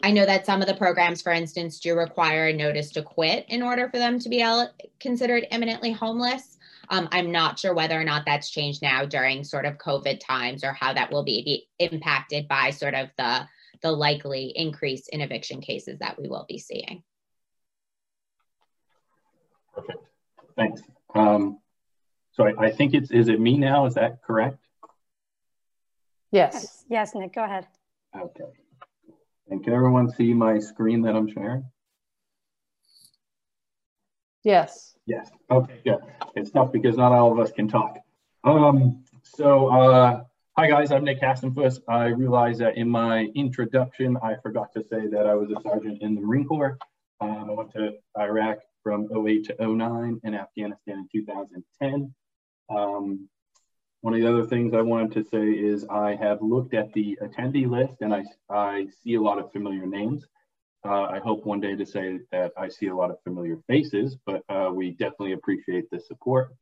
[0.03, 3.47] I know that some of the programs, for instance, do require a notice to quit
[3.49, 4.45] in order for them to be
[4.99, 6.59] considered imminently homeless.
[6.89, 10.63] Um, I'm not sure whether or not that's changed now during sort of COVID times
[10.65, 11.43] or how that will be,
[11.79, 13.47] be impacted by sort of the,
[13.83, 17.03] the likely increase in eviction cases that we will be seeing.
[19.75, 19.99] Perfect.
[20.57, 20.83] Thanks.
[21.15, 21.59] Um,
[22.33, 23.87] so I, I, think it's, is it me now?
[23.87, 24.59] Is that correct?
[26.31, 26.85] Yes.
[26.89, 27.67] Yes, Nick, go ahead.
[28.19, 28.45] Okay.
[29.49, 31.65] And can everyone see my screen that I'm sharing?
[34.43, 34.95] Yes.
[35.07, 35.31] Yes.
[35.51, 35.99] Okay, good.
[36.35, 37.99] It's tough because not all of us can talk.
[38.45, 40.25] Um, so, uh,
[40.57, 41.81] hi guys, I'm Nick Hasenfuss.
[41.89, 46.03] I realize that in my introduction, I forgot to say that I was a sergeant
[46.03, 46.79] in the Marine Corps.
[47.21, 52.15] Um, I went to Iraq from 08 to 09 and Afghanistan in 2010.
[52.71, 53.29] Um,
[54.01, 57.17] one of the other things I wanted to say is I have looked at the
[57.23, 60.27] attendee list and I, I see a lot of familiar names.
[60.85, 64.17] Uh, I hope one day to say that I see a lot of familiar faces,
[64.27, 66.53] but uh, we definitely appreciate the support.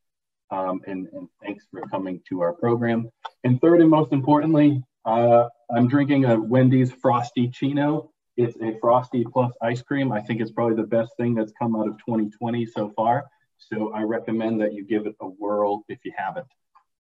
[0.50, 3.08] Um, and, and, thanks for coming to our program.
[3.44, 5.44] And third and most importantly, uh,
[5.74, 8.10] I'm drinking a Wendy's Frosty-ccino
[8.43, 10.12] it's a Frosty plus ice cream.
[10.12, 13.26] I think it's probably the best thing that's come out of 2020 so far.
[13.59, 16.47] So I recommend that you give it a whirl if you haven't.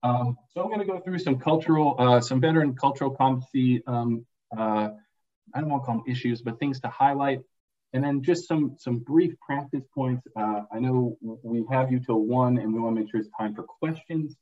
[0.03, 4.25] Um, so I'm going to go through some cultural, uh, some veteran cultural competency, um,
[4.57, 4.91] uh,
[5.55, 7.41] I don't want to call them issues, but things to highlight.
[7.93, 10.27] And then just some, some brief practice points.
[10.37, 13.31] Uh, I know we have you till one and we want to make sure it's
[13.39, 14.37] time for questions.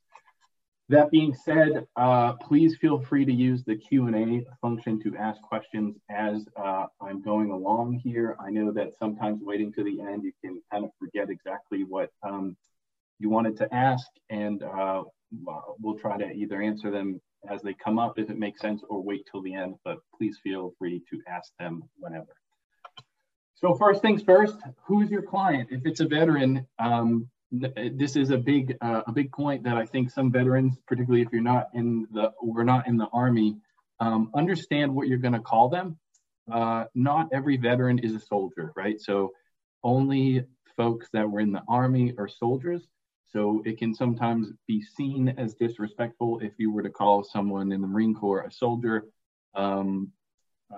[0.91, 5.97] That being said, uh, please feel free to use the Q&A function to ask questions
[6.11, 8.37] as uh, I'm going along here.
[8.39, 12.11] I know that sometimes waiting to the end, you can kind of forget exactly what
[12.23, 12.55] um,
[13.19, 15.05] you wanted to ask and uh,
[15.81, 17.19] we'll try to either answer them
[17.49, 20.39] as they come up if it makes sense or wait till the end, but please
[20.43, 22.35] feel free to ask them whenever.
[23.55, 25.69] So first things first, who's your client?
[25.71, 29.87] If it's a veteran, um, this is a big uh, a big point that I
[29.87, 33.57] think some veterans, particularly if you're not in the we're not in the army,
[34.01, 35.99] um, understand what you're going to call them.
[36.51, 39.01] Uh, not every veteran is a soldier, right?
[39.01, 39.33] So
[39.83, 40.45] only
[40.77, 42.89] folks that were in the army are soldiers.
[43.33, 47.81] So it can sometimes be seen as disrespectful if you were to call someone in
[47.81, 49.07] the Marine Corps a soldier.
[49.55, 50.13] Um,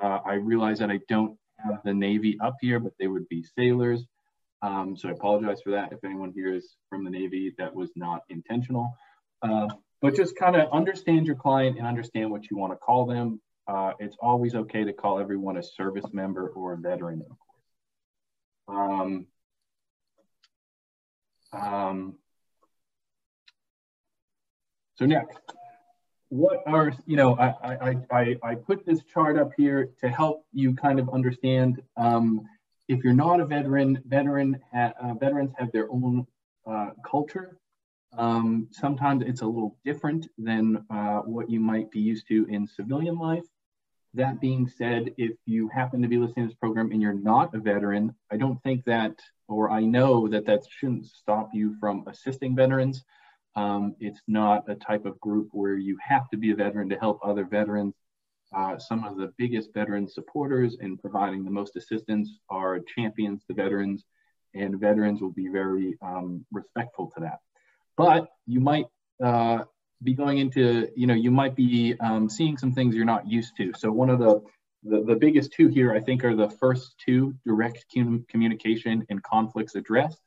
[0.03, 3.43] uh, I realize that I don't have the Navy up here, but they would be
[3.43, 4.05] sailors.
[4.67, 5.93] Um, so I apologize for that.
[5.93, 8.97] If anyone here is from the Navy, that was not intentional.
[9.41, 9.69] Uh,
[10.03, 13.41] but just kind of understand your client and understand what you want to call them.
[13.69, 18.91] Uh, it's always okay to call everyone a service member or a veteran, of course.
[18.91, 19.27] Um,
[21.53, 22.14] um,
[24.97, 25.39] so next,
[26.29, 30.45] what are, you know, I, I, I, I put this chart up here to help
[30.53, 32.47] you kind of understand um,
[32.89, 36.26] if you're not a veteran, veteran ha uh, veterans have their own
[36.66, 37.59] uh, culture.
[38.16, 42.66] Um, sometimes it's a little different than uh, what you might be used to in
[42.66, 43.45] civilian life.
[44.14, 47.55] That being said, if you happen to be listening to this program and you're not
[47.55, 49.14] a veteran, I don't think that,
[49.49, 53.05] or I know that that shouldn't stop you from assisting veterans.
[53.57, 56.97] Um, it's not a type of group where you have to be a veteran to
[56.97, 57.95] help other veterans.
[58.55, 63.55] Uh, some of the biggest veteran supporters in providing the most assistance are champions to
[63.55, 64.05] veterans,
[64.55, 67.40] and veterans will be very um, respectful to that.
[67.97, 68.86] But you might
[69.22, 69.64] uh,
[70.03, 73.57] be going into, you know, you might be um, seeing some things you're not used
[73.57, 73.72] to.
[73.76, 74.42] So one of the,
[74.84, 79.74] the, the biggest two here, I think, are the first two, direct communication and conflicts
[79.74, 80.20] addressed.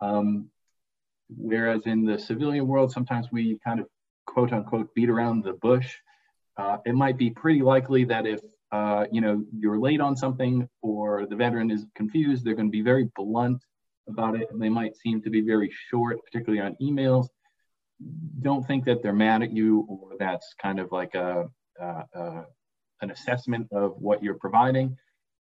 [0.00, 0.50] Um,
[1.28, 3.86] whereas in the civilian world, sometimes we kind of
[4.26, 5.96] quote unquote beat around the bush
[6.56, 8.40] uh, it might be pretty likely that if
[8.72, 12.72] uh, you know you're late on something or the veteran is confused, they're going to
[12.72, 13.62] be very blunt
[14.08, 14.48] about it.
[14.52, 17.28] They might seem to be very short, particularly on emails.
[18.42, 21.48] Don't think that they're mad at you or that's kind of like a,
[23.00, 24.96] an assessment of what you're providing.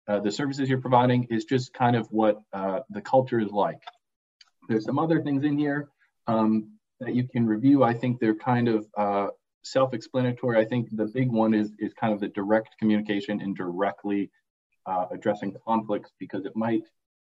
[0.09, 3.83] Uh, the services you're providing is just kind of what uh, the culture is like.
[4.69, 5.89] There's some other things in here
[6.29, 7.83] um, that you can review.
[7.83, 9.29] I think they're kind of uh,
[9.73, 10.59] self-explanatory.
[10.59, 14.31] I think the big one is, is kind of the direct communication and directly
[14.87, 16.85] uh, addressing conflicts because it might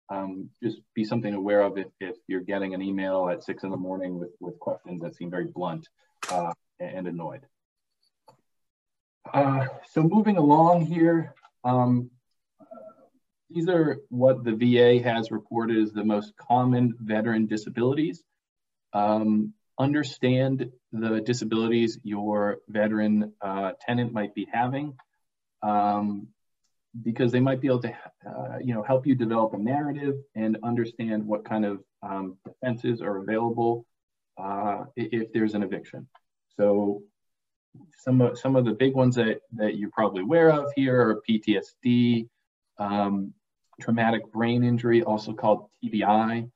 [0.09, 3.71] um, just be something aware of if, if you're getting an email at six in
[3.71, 5.87] the morning with, with questions that seem very blunt
[6.31, 7.41] uh, and annoyed.
[9.33, 12.09] Uh, so moving along here, um,
[13.49, 18.23] these are what the VA has reported as the most common veteran disabilities.
[18.93, 24.95] Um, understand the disabilities your veteran uh, tenant might be having
[25.61, 26.27] um,
[27.03, 27.93] because they might be able to
[28.27, 33.01] uh, you know help you develop a narrative and understand what kind of um, defenses
[33.01, 33.85] are available
[34.37, 36.07] uh, if there's an eviction.
[36.55, 37.03] So
[37.97, 41.21] some of some of the big ones that that you're probably aware of here are
[41.29, 42.27] PTSD
[42.79, 43.33] um,
[43.81, 46.49] traumatic brain injury also called TBI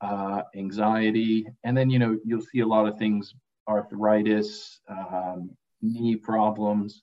[0.00, 3.34] uh, anxiety, and then you know you'll see a lot of things:
[3.68, 5.50] arthritis, um,
[5.80, 7.02] knee problems.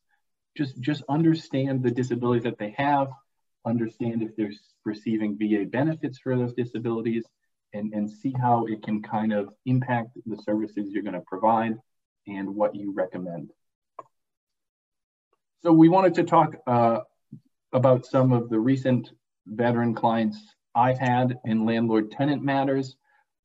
[0.57, 3.10] Just just understand the disabilities that they have,
[3.66, 4.51] understand if they're
[4.86, 7.26] receiving VA benefits for those disabilities,
[7.74, 11.78] and and see how it can kind of impact the services you're going to provide
[12.28, 13.51] and what you recommend.
[15.62, 16.99] So we wanted to talk uh,
[17.74, 19.12] about some of the recent
[19.45, 20.38] veteran clients
[20.76, 22.95] I've had in landlord tenant matters.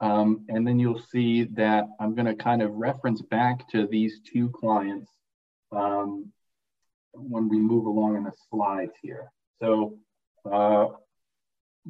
[0.05, 4.20] Um, and then you'll see that I'm going to kind of reference back to these
[4.20, 5.11] two clients
[5.72, 6.30] um,
[7.14, 9.32] when we move along in the slides here.
[9.62, 9.96] So
[10.44, 10.88] uh,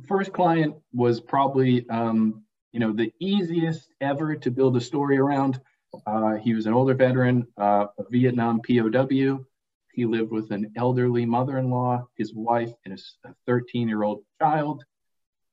[0.07, 5.61] first client was probably, um, you know, the easiest ever to build a story around.
[6.07, 9.45] Uh, he was an older veteran, uh, a Vietnam POW.
[9.93, 14.85] He lived with an elderly mother-in-law, his wife, and a 13-year-old child.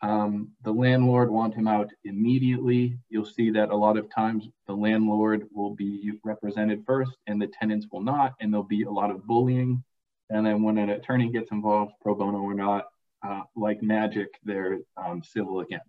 [0.04, 2.98] Um, the landlord want him out immediately.
[3.10, 7.48] You'll see that a lot of times the landlord will be represented first and the
[7.48, 9.84] tenants will not, and there'll be a lot of bullying.
[10.32, 12.86] And then when an attorney gets involved, pro bono or not,
[13.24, 15.82] uh, like magic, they're um, civil again.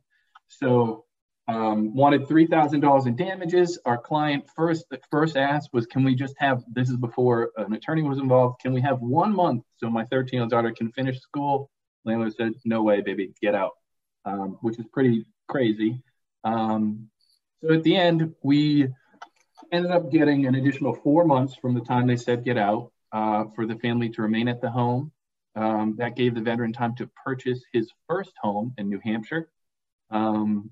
[0.49, 1.07] So
[1.49, 3.79] um, wanted $3,000 in damages.
[3.87, 8.03] Our client first first asked was, can we just have, this is before an attorney
[8.03, 11.71] was involved, can we have one month so my 13-year-old daughter can finish school?
[12.05, 13.73] Landlord said, no way, baby, get out
[14.25, 16.03] um, which is pretty crazy.
[16.45, 17.09] Um,
[17.63, 18.89] so at the end, we
[19.71, 23.45] ended up getting an additional four months from the time they said get out uh,
[23.55, 25.13] for the family to remain at the home.
[25.55, 29.51] Um, that gave the veteran time to purchase his first home in New Hampshire.
[30.11, 30.71] Um,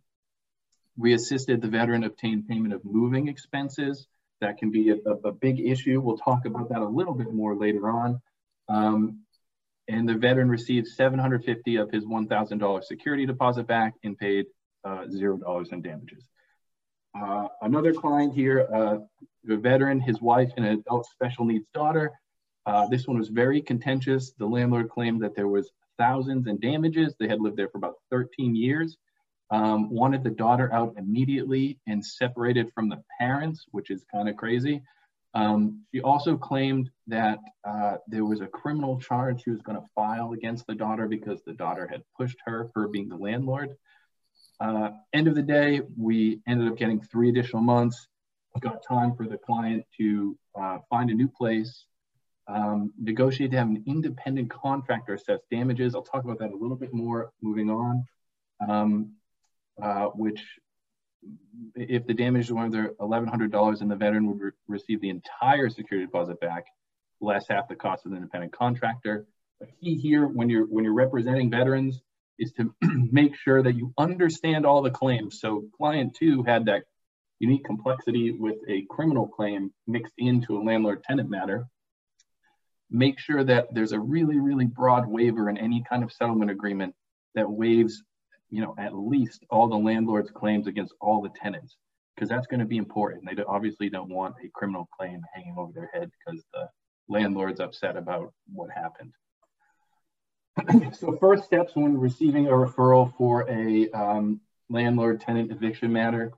[0.97, 4.07] we assisted the veteran obtain payment of moving expenses.
[4.41, 6.01] That can be a, a, big issue.
[6.01, 8.23] We'll talk about that a little bit more later on.
[9.91, 14.47] And the veteran received 750 of his $1,000 security deposit back and paid
[14.85, 16.25] uh, $0 in damages.
[17.21, 18.99] Uh, another client here, uh,
[19.43, 22.13] the veteran, his wife, and an adult special needs daughter.
[22.67, 24.33] Uh, this one was very contentious.
[24.39, 27.17] The landlord claimed that there was thousands in damages.
[27.19, 28.97] They had lived there for about 13 years.
[29.51, 34.37] Um, wanted the daughter out immediately and separated from the parents, which is kind of
[34.37, 34.83] crazy.
[35.35, 39.87] Um, she also claimed that uh, there was a criminal charge she was going to
[39.95, 43.77] file against the daughter because the daughter had pushed her, for being the landlord.
[44.61, 48.09] Uh, end of the day, we ended up getting three additional months.
[48.61, 51.87] got time for the client to uh, find a new place,
[52.49, 55.95] um, negotiate to have an independent contractor assess damages.
[55.95, 58.05] I'll talk about that a little bit more moving on,
[58.69, 59.13] um,
[59.81, 60.45] uh, which
[61.75, 66.07] if the damage was under $1,100 and the veteran would re receive the entire security
[66.07, 66.67] deposit back,
[67.21, 69.27] less half the cost of the independent contractor.
[69.63, 72.01] A key here when you're when you're representing veterans
[72.39, 72.75] is to
[73.13, 75.41] make sure that you understand all the claims.
[75.41, 76.85] So client two had that
[77.41, 81.67] unique complexity with a criminal claim mixed into a landlord tenant matter.
[82.91, 86.95] Make sure that there's a really, really broad waiver in any kind of settlement agreement
[87.35, 88.03] that waives,
[88.51, 91.77] you know, at least all the landlord's claims against all the tenants,
[92.15, 93.25] because that's going to be important.
[93.25, 96.69] They obviously don't want a criminal claim hanging over their head because the
[97.09, 99.13] landlord's upset about what happened.
[100.95, 106.33] so first steps when receiving a referral for a um, landlord tenant eviction matter,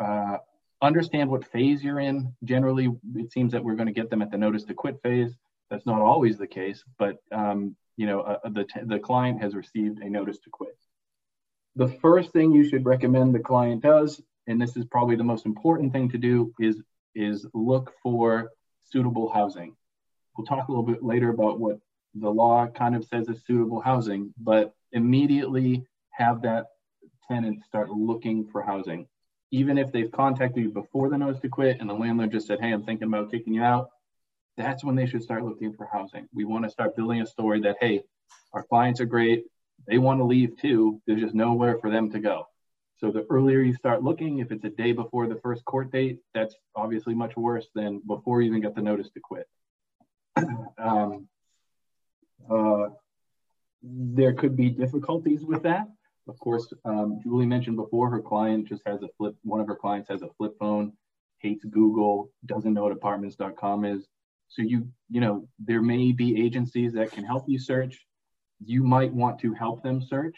[0.00, 0.38] uh,
[0.82, 2.32] understand what phase you're in.
[2.44, 5.32] Generally, it seems that we're going to get them at the notice to quit phase.
[5.70, 10.00] That's not always the case, but um, you know, uh, the, the client has received
[10.00, 10.76] a notice to quit.
[11.76, 15.44] The first thing you should recommend the client does, and this is probably the most
[15.44, 16.80] important thing to do, is,
[17.14, 18.50] is look for
[18.84, 19.74] suitable housing.
[20.36, 21.78] We'll talk a little bit later about what
[22.14, 26.66] the law kind of says is suitable housing, but immediately have that
[27.28, 29.08] tenant start looking for housing.
[29.50, 32.60] Even if they've contacted you before the notice to quit and the landlord just said,
[32.60, 33.90] hey, I'm thinking about kicking you out,
[34.56, 36.28] that's when they should start looking for housing.
[36.32, 38.04] We want to start building a story that, hey,
[38.52, 39.46] our clients are great.
[39.86, 41.00] They want to leave too.
[41.06, 42.46] There's just nowhere for them to go.
[42.96, 46.20] So the earlier you start looking, if it's a day before the first court date,
[46.32, 49.46] that's obviously much worse than before you even get the notice to quit.
[50.78, 51.28] um,
[52.50, 52.86] uh,
[53.82, 55.88] there could be difficulties with that.
[56.26, 59.76] Of course, um, Julie mentioned before her client just has a flip, one of her
[59.76, 60.92] clients has a flip phone,
[61.38, 64.06] hates Google, doesn't know what apartments.com is.
[64.48, 68.06] So you, you know, there may be agencies that can help you search.
[68.64, 70.36] You might want to help them search,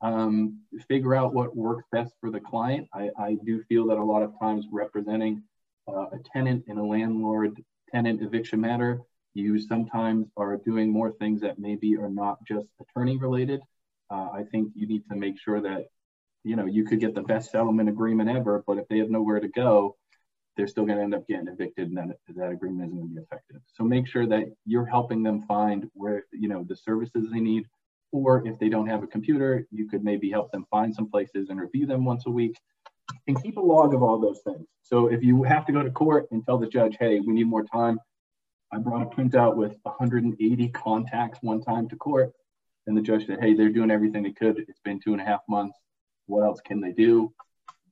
[0.00, 2.88] um, figure out what works best for the client.
[2.92, 5.42] I, I do feel that a lot of times representing
[5.88, 9.00] uh, a tenant in a landlord tenant eviction matter
[9.38, 13.60] you sometimes are doing more things that maybe are not just attorney related.
[14.10, 15.86] Uh, I think you need to make sure that,
[16.44, 19.40] you know, you could get the best settlement agreement ever, but if they have nowhere
[19.40, 19.96] to go,
[20.58, 23.14] they're still going to end up getting evicted and that, that agreement isn't going to
[23.14, 23.60] be effective.
[23.72, 27.66] So make sure that you're helping them find where, you know, the services they need,
[28.10, 31.48] or if they don't have a computer, you could maybe help them find some places
[31.48, 32.58] and review them once a week
[33.28, 34.66] and keep a log of all those things.
[34.82, 37.46] So if you have to go to court and tell the judge, hey, we need
[37.46, 38.00] more time,
[38.72, 42.32] I brought a printout with 180 contacts one time to court,
[42.86, 44.58] and the judge said, "Hey, they're doing everything they could.
[44.58, 45.78] It's been two and a half months.
[46.26, 47.32] What else can they do?"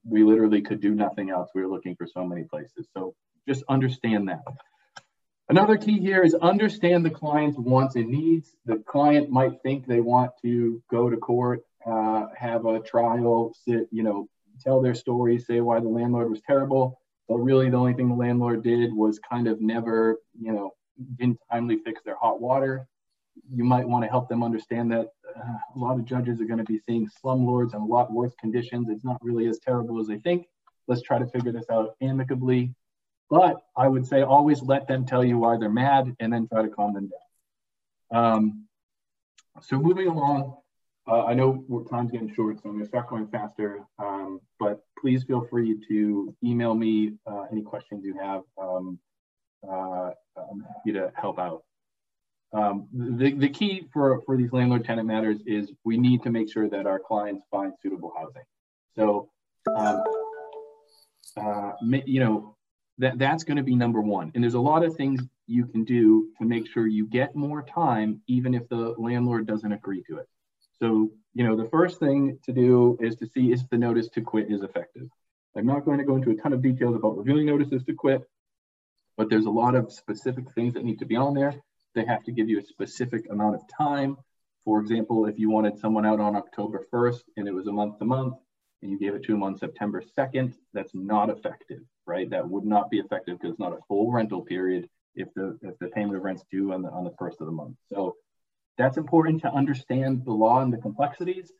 [0.08, 1.50] We literally could do nothing else.
[1.54, 2.88] We were looking for so many places.
[2.94, 3.14] So
[3.48, 4.42] just understand that.
[5.48, 8.54] Another key here is understand the client's wants and needs.
[8.64, 13.88] The client might think they want to go to court, uh, have a trial, sit,
[13.92, 14.28] you know,
[14.60, 16.98] tell their story, say why the landlord was terrible
[17.28, 20.74] but really, the only thing the landlord did was kind of never, you know,
[21.18, 22.86] didn't timely fix their hot water.
[23.52, 26.58] You might want to help them understand that uh, a lot of judges are going
[26.58, 28.88] to be seeing slumlords in a lot worse conditions.
[28.88, 30.46] It's not really as terrible as they think.
[30.88, 32.74] Let's try to figure this out amicably.
[33.28, 36.62] But I would say always let them tell you why they're mad and then try
[36.62, 38.22] to calm them down.
[38.22, 38.66] Um,
[39.62, 40.56] so moving along,
[41.08, 45.24] uh, I know time's getting short, so I'm gonna start going faster, um, but please
[45.24, 48.42] feel free to email me uh, any questions you have.
[48.60, 48.98] Um,
[49.68, 51.64] uh, I'm happy to help out.
[52.52, 56.50] Um, the, the key for, for these landlord tenant matters is we need to make
[56.50, 58.42] sure that our clients find suitable housing.
[58.94, 59.28] So,
[59.76, 60.02] um,
[61.36, 62.56] uh, you know,
[62.98, 64.32] that, that's gonna be number one.
[64.34, 67.62] And there's a lot of things you can do to make sure you get more
[67.62, 70.28] time, even if the landlord doesn't agree to it.
[70.78, 74.20] So, you know, the first thing to do is to see if the notice to
[74.20, 75.08] quit is effective.
[75.56, 78.22] I'm not going to go into a ton of details about reviewing notices to quit,
[79.16, 81.54] but there's a lot of specific things that need to be on there.
[81.96, 84.18] They have to give you a specific amount of time.
[84.64, 87.98] For example, if you wanted someone out on October 1st and it was a month
[87.98, 88.34] to month,
[88.82, 92.28] and you gave it to them on September 2nd, that's not effective, right?
[92.28, 95.78] That would not be effective because it's not a full rental period if the if
[95.78, 97.76] the payment of rent's due on the on the first of the month.
[97.90, 98.16] So
[98.76, 101.50] that's important to understand the law and the complexities.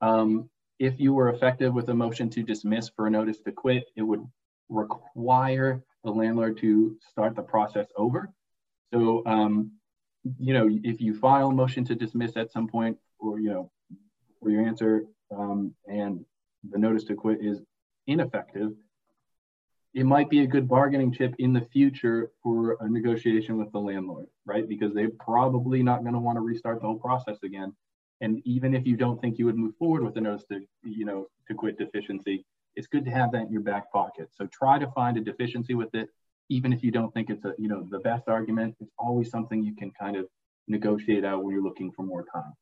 [0.00, 3.84] Um, if you were effective with a motion to dismiss for a notice to quit,
[3.94, 4.26] it would
[4.70, 8.32] require the landlord to start the process over.
[8.92, 9.72] So, um,
[10.38, 13.70] you know, if you file a motion to dismiss at some point, or you know,
[14.42, 16.24] for your answer, um, and
[16.70, 17.60] the notice to quit is
[18.06, 18.72] ineffective,
[19.94, 23.78] it might be a good bargaining chip in the future for a negotiation with the
[23.78, 24.66] landlord, right?
[24.66, 27.74] Because they're probably not going to want to restart the whole process again.
[28.20, 31.04] And even if you don't think you would move forward with the notice to, you
[31.04, 34.30] know, to quit deficiency, it's good to have that in your back pocket.
[34.32, 36.08] So try to find a deficiency with it,
[36.52, 38.76] even if you don't think it's a, you know, the best argument.
[38.80, 40.26] It's always something you can kind of
[40.68, 42.52] negotiate out when you're looking for more time.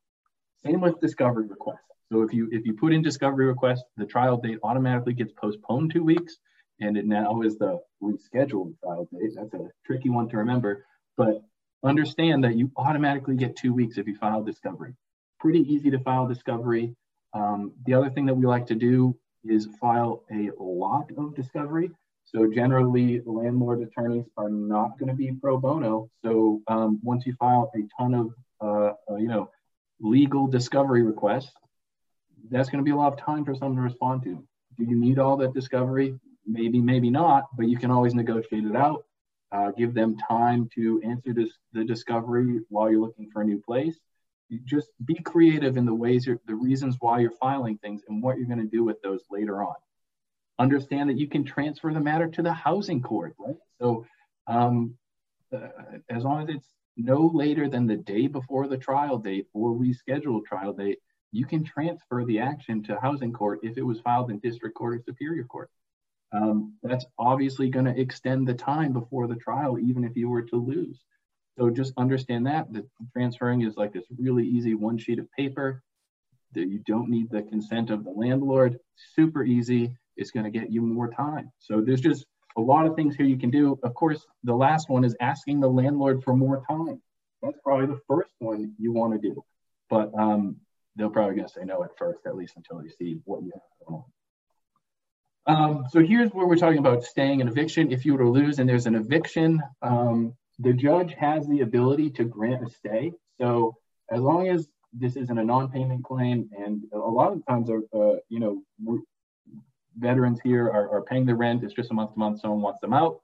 [0.63, 1.79] Same with discovery requests.
[2.11, 5.91] So if you if you put in discovery request, the trial date automatically gets postponed
[5.91, 6.37] two weeks
[6.79, 9.31] and it now is the rescheduled trial date.
[9.35, 10.85] That's a tricky one to remember,
[11.15, 11.41] but
[11.83, 14.93] understand that you automatically get two weeks if you file discovery.
[15.39, 16.95] Pretty easy to file discovery.
[17.33, 21.91] Um, the other thing that we like to do is file a lot of discovery.
[22.33, 26.09] So generally, landlord attorneys are not going to be pro bono.
[26.23, 29.49] So um, once you file a ton of, uh, uh, you know,
[29.99, 31.51] legal discovery requests,
[32.49, 34.43] that's going to be a lot of time for someone to respond to.
[34.77, 36.15] Do you need all that discovery?
[36.45, 39.05] maybe, maybe not, but you can always negotiate it out.
[39.51, 43.61] Uh, give them time to answer this, the discovery while you're looking for a new
[43.61, 43.97] place.
[44.49, 48.37] You just be creative in the ways, the reasons why you're filing things and what
[48.37, 49.75] you're going to do with those later on.
[50.61, 53.57] Understand that you can transfer the matter to the housing court, right?
[53.79, 54.05] So
[54.47, 54.95] um,
[55.53, 55.67] uh,
[56.09, 60.45] as long as it's no later than the day before the trial date or rescheduled
[60.45, 60.99] trial date,
[61.31, 64.95] you can transfer the action to housing court if it was filed in district court
[64.95, 65.69] or superior court
[66.33, 70.43] um, that's obviously going to extend the time before the trial, even if you were
[70.43, 70.99] to lose.
[71.57, 75.83] So just understand that the transferring is like this really easy one sheet of paper
[76.53, 78.79] that you don't need the consent of the landlord.
[79.15, 79.95] Super easy.
[80.21, 81.51] It's going to get you more time.
[81.59, 82.25] So there's just
[82.57, 83.79] a lot of things here you can do.
[83.83, 87.01] Of course, the last one is asking the landlord for more time.
[87.41, 89.43] That's probably the first one you want to do.
[89.89, 90.57] But um,
[90.95, 93.51] they're probably going to say no at first, at least until you see what you
[93.53, 94.05] have going on.
[95.47, 97.91] Um, so here's where we're talking about staying an eviction.
[97.91, 102.11] If you were to lose and there's an eviction, um, the judge has the ability
[102.11, 103.11] to grant a stay.
[103.39, 103.75] So
[104.11, 108.17] as long as this isn't a non-payment claim, and a lot of times, uh, uh
[108.29, 108.61] you know,
[109.97, 111.63] veterans here are, are paying the rent.
[111.63, 112.41] It's just a month to month.
[112.41, 113.21] Someone wants them out.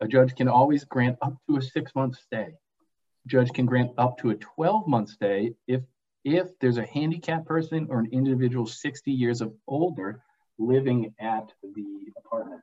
[0.00, 2.48] A judge can always grant up to a six-month stay.
[2.48, 5.82] A judge can grant up to a 12-month stay if
[6.24, 10.20] if there's a handicapped person or an individual 60 years of older
[10.58, 12.62] living at the apartment.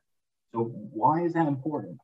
[0.52, 1.98] So why is that important?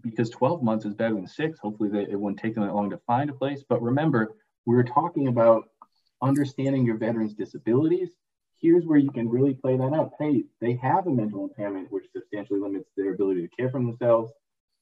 [0.00, 1.58] Because 12 months is better than six.
[1.58, 3.62] Hopefully they, it wouldn't take them that long to find a place.
[3.68, 5.64] But remember, we were talking about
[6.22, 8.08] understanding your veterans' disabilities.
[8.60, 10.12] Here's where you can really play that up.
[10.18, 14.32] Hey, they have a mental impairment which substantially limits their ability to care for themselves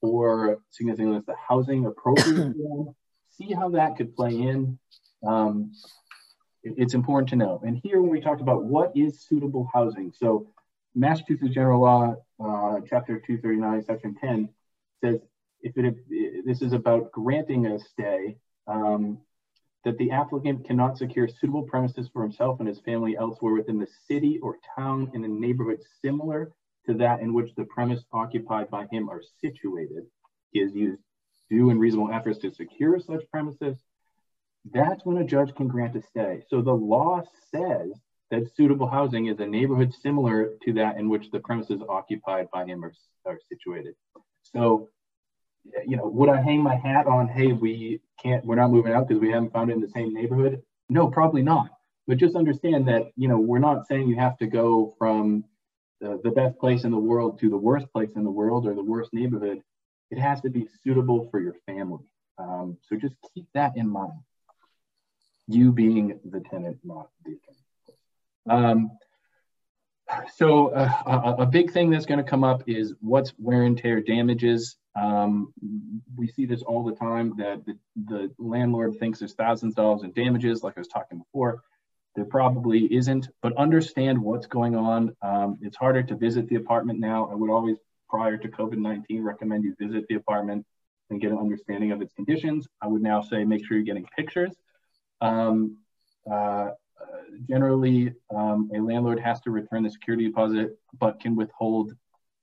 [0.01, 2.55] or significantly limits the housing appropriate
[3.31, 4.77] See how that could play in.
[5.25, 5.71] Um,
[6.61, 7.61] it's important to know.
[7.65, 10.49] And here, when we talked about what is suitable housing, so
[10.93, 14.49] Massachusetts General Law, uh, Chapter 239, Section 10
[15.01, 15.19] says
[15.61, 19.19] if it this is about granting a stay, um,
[19.85, 23.87] that the applicant cannot secure suitable premises for himself and his family elsewhere within the
[24.07, 26.51] city or town in a neighborhood similar
[26.85, 30.05] to that in which the premise occupied by him are situated.
[30.51, 31.01] He has used
[31.49, 33.77] due and reasonable efforts to secure such premises
[34.71, 36.43] that's when a judge can grant a stay.
[36.49, 37.21] So the law
[37.51, 37.91] says
[38.31, 42.65] that suitable housing is a neighborhood similar to that in which the premises occupied by
[42.65, 42.93] him are,
[43.25, 43.95] are situated.
[44.43, 44.89] So,
[45.85, 49.07] you know, would I hang my hat on, hey, we can't, we're not moving out
[49.07, 50.61] because we haven't found it in the same neighborhood?
[50.89, 51.69] No, probably not.
[52.07, 55.43] But just understand that, you know, we're not saying you have to go from
[56.01, 58.73] the, the best place in the world to the worst place in the world or
[58.73, 59.61] the worst neighborhood.
[60.11, 62.03] It has to be suitable for your family.
[62.37, 64.13] Um, so just keep that in mind
[65.49, 68.63] you being the tenant, not the tenant.
[68.63, 68.91] Um,
[70.35, 73.77] so uh, a, a, big thing that's going to come up is what's wear and
[73.77, 74.77] tear damages.
[74.95, 75.53] Um,
[76.15, 77.77] we see this all the time that the,
[78.07, 81.61] the, landlord thinks there's thousands of dollars in damages, like I was talking before.
[82.15, 85.15] There probably isn't, but understand what's going on.
[85.21, 87.29] Um, it's harder to visit the apartment now.
[87.31, 87.77] I would always,
[88.09, 90.65] prior to COVID-19, recommend you visit the apartment
[91.11, 92.67] and get an understanding of its conditions.
[92.81, 94.55] I would now say make sure you're getting pictures
[95.21, 95.77] um,
[96.31, 96.69] uh,
[97.47, 101.93] generally, um, a landlord has to return the security deposit, but can withhold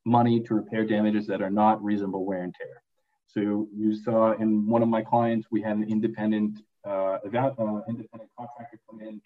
[0.06, 2.82] money to repair damages that are not reasonable wear and tear.
[3.26, 8.30] So you saw in one of my clients, we had an independent, uh, uh, independent
[8.38, 9.20] contractor come in,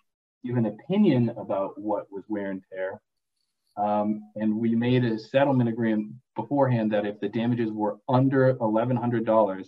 [0.44, 3.00] give an opinion about what was wear and tear.
[3.76, 9.66] Um, and we made a settlement agreement beforehand that if the damages were under $1,100,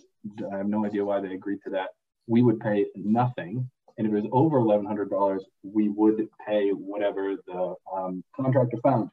[0.51, 1.89] I have no idea why they agreed to that,
[2.27, 3.69] we would pay nothing.
[3.97, 9.09] And if it was over $1,100, we would pay whatever the um, contractor found.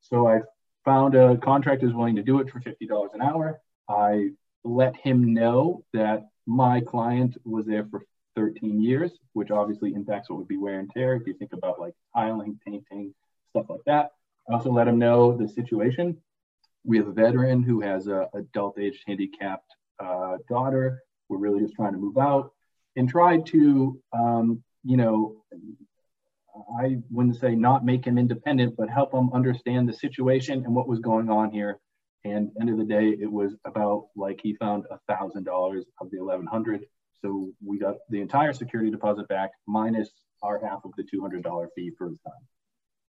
[0.00, 0.40] So I
[0.84, 3.60] found a contractor who's willing to do it for $50 an hour.
[3.88, 4.30] I
[4.64, 8.04] let him know that my client was there for
[8.36, 11.14] 13 years, which obviously impacts what would be wear and tear.
[11.14, 13.14] If you think about like tiling, painting,
[13.50, 14.10] stuff like that.
[14.48, 16.18] I also let him know the situation.
[16.84, 21.02] We have a veteran who has a adult age handicapped uh, daughter.
[21.28, 22.52] We're really just trying to move out
[22.96, 25.36] and try to, um, you know,
[26.80, 30.88] I wouldn't say not make him independent, but help him understand the situation and what
[30.88, 31.80] was going on here.
[32.24, 36.10] And end of the day, it was about like he found a thousand dollars of
[36.10, 36.86] the eleven hundred.
[37.22, 40.10] So we got the entire security deposit back minus
[40.42, 42.32] our half of the two hundred dollar fee for his time.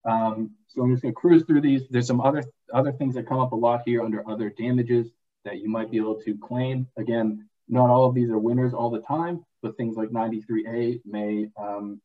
[0.06, 1.82] Um, so I'm just going to cruise through these.
[1.90, 5.10] There's some other other things that come up a lot here under other damages
[5.44, 6.88] that you might be able to claim.
[6.96, 11.48] Again, not all of these are winners all the time, but things like 93A may
[11.56, 12.00] um,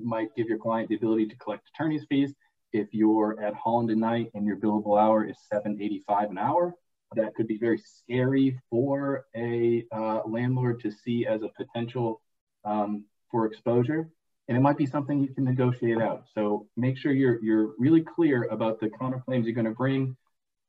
[0.00, 2.34] might give your client the ability to collect attorney's fees.
[2.72, 6.74] If you're at Holland and Knight and your billable hour is 785 an hour,
[7.14, 12.22] that could be very scary for a uh, landlord to see as a potential
[12.64, 14.08] um, for exposure.
[14.48, 16.24] And it might be something you can negotiate out.
[16.34, 20.16] So make sure you're, you're really clear about the counterclaims you're going to bring.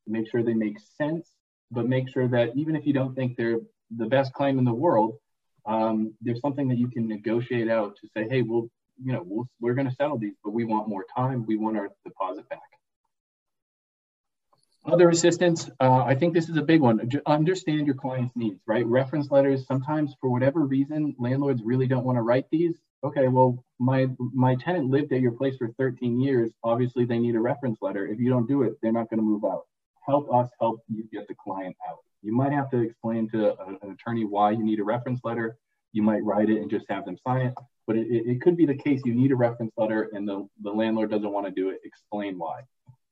[0.06, 1.30] Make sure they make sense,
[1.72, 3.60] but make sure that even if you don't think they're
[3.96, 5.16] the best claim in the world,
[5.66, 8.70] um, there's something that you can negotiate out to say, hey, we'll
[9.04, 11.46] you know, we'll, we're going to settle these, but we want more time.
[11.46, 12.62] We want our deposit back.
[14.86, 17.10] Other assistance, uh, I think this is a big one.
[17.26, 18.86] Understand your client's needs, right?
[18.86, 22.76] Reference letters, sometimes for whatever reason, landlords really don't want to write these.
[23.02, 26.52] Okay, well, my, my tenant lived at your place for 13 years.
[26.64, 28.08] Obviously, they need a reference letter.
[28.08, 29.64] If you don't do it, they're not going to move out.
[30.06, 32.00] Help us help you get the client out.
[32.22, 35.58] You might have to explain to an attorney why you need a reference letter.
[35.94, 37.54] You might write it and just have them sign it
[37.88, 40.72] but it, it could be the case you need a reference letter and the, the
[40.72, 41.80] landlord doesn't want to do it.
[41.84, 42.62] Explain why.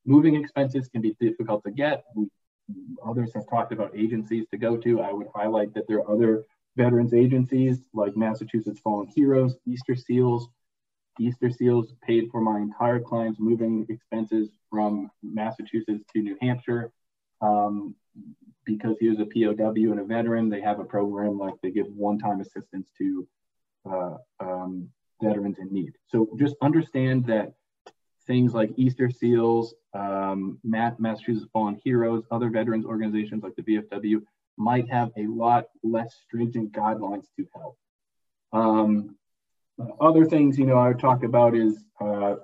[0.04, 2.04] Moving expenses can be difficult to get.
[2.14, 2.26] We,
[3.04, 5.00] others have talked about agencies to go to.
[5.00, 6.44] I would highlight that there are other
[6.76, 10.48] veterans agencies like Massachusetts Fallen Heroes, Easter Seals.
[11.20, 16.90] Easter Seals paid for my entire client's moving expenses from Massachusetts to New Hampshire.
[17.42, 17.94] Um,
[18.64, 21.86] because he was a POW and a veteran, they have a program like they give
[21.88, 23.26] one-time assistance to
[23.90, 24.88] uh, um,
[25.22, 25.92] veterans in need.
[26.08, 27.52] So just understand that
[28.26, 34.22] things like Easter Seals, um, Massachusetts Fallen Heroes, other veterans organizations like the VFW
[34.56, 37.76] might have a lot less stringent guidelines to help.
[38.52, 39.16] Um,
[40.00, 42.36] other things, you know, I would talk about is uh,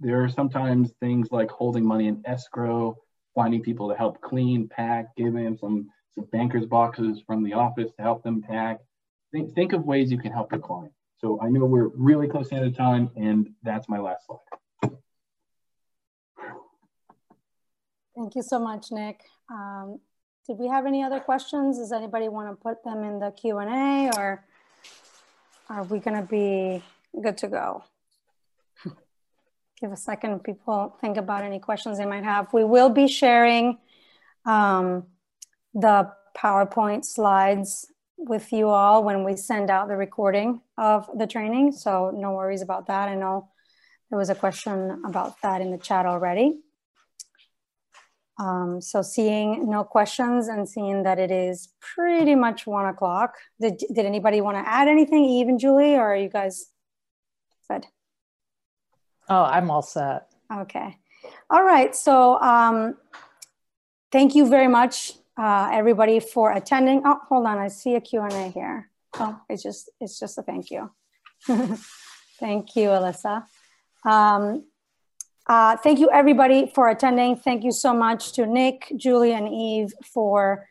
[0.00, 2.96] there are sometimes things like holding money in escrow,
[3.34, 7.90] finding people to help clean, pack, giving them some, some banker's boxes from the office
[7.96, 8.80] to help them pack,
[9.32, 10.92] think, think of ways you can help your client.
[11.18, 14.92] So I know we're really close to end of time and that's my last slide.
[18.14, 19.20] Thank you so much, Nick.
[19.50, 20.00] Um,
[20.46, 21.78] did we have any other questions?
[21.78, 24.44] Does anybody want to put them in the Q&A or
[25.68, 26.82] are we going to be
[27.20, 27.84] good to go?
[29.80, 32.52] Give a second, people think about any questions they might have.
[32.52, 33.78] We will be sharing
[34.44, 35.04] um,
[35.74, 41.72] the PowerPoint slides with you all when we send out the recording of the training.
[41.72, 43.08] So no worries about that.
[43.08, 43.48] I know
[44.10, 46.58] there was a question about that in the chat already.
[48.38, 53.34] Um, so seeing no questions and seeing that it is pretty much one o'clock.
[53.60, 56.70] Did, did anybody want to add anything, even Julie, or are you guys
[57.68, 57.86] good?
[59.28, 60.28] Oh, I'm all set.
[60.52, 60.98] Okay.
[61.50, 61.96] All right.
[61.96, 62.96] So um,
[64.12, 67.02] thank you very much uh, everybody for attending.
[67.04, 68.90] Oh, hold on, I see a Q&A here.
[69.14, 70.90] Oh, it's just, it's just a thank you.
[72.40, 73.44] thank you, Alyssa.
[74.04, 74.64] Um,
[75.48, 77.36] uh, thank you everybody for attending.
[77.36, 80.66] Thank you so much to Nick, Julie, and Eve for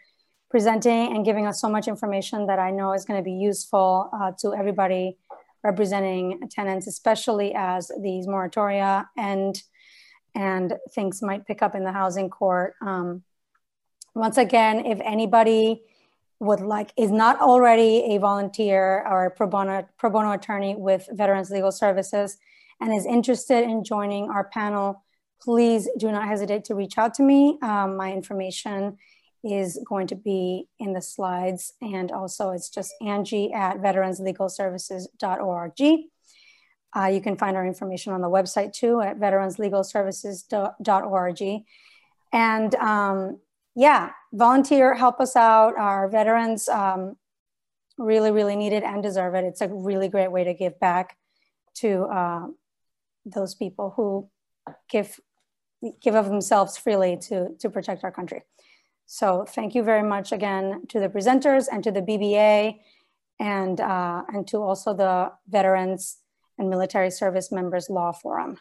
[0.49, 4.09] presenting and giving us so much information that I know is going to be useful
[4.13, 5.17] uh, to everybody
[5.63, 9.61] representing tenants, especially as these moratoria and
[10.37, 12.73] and things might pick up in the housing court.
[12.81, 13.23] Um,
[14.15, 15.83] once again, if anybody
[16.39, 21.51] would like, is not already a volunteer or pro bono, pro bono attorney with Veterans
[21.51, 22.37] Legal Services
[22.81, 25.03] and is interested in joining our panel,
[25.41, 27.57] please do not hesitate to reach out to me.
[27.61, 28.97] Um, my information
[29.43, 31.73] is going to be in the slides.
[31.81, 35.81] And also it's just Angie at veteranslegalservices.org.
[36.97, 41.63] Uh, you can find our information on the website too at veteranslegalservices.org.
[42.33, 43.39] And um,
[43.75, 45.77] yeah, volunteer, help us out.
[45.77, 47.17] Our veterans um,
[47.97, 49.43] really, really need it and deserve it.
[49.43, 51.17] It's a really great way to give back
[51.75, 52.47] to uh,
[53.25, 54.29] those people who
[54.89, 55.19] give
[56.01, 58.41] give of themselves freely to, to protect our country.
[59.05, 62.79] So thank you very much again to the presenters and to the BBA
[63.39, 66.17] and, uh, and to also the Veterans
[66.57, 68.57] and Military Service Members Law Forum,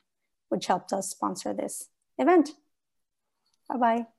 [0.48, 1.88] which helped us sponsor this
[2.18, 2.50] event.
[3.68, 4.13] Bye-bye.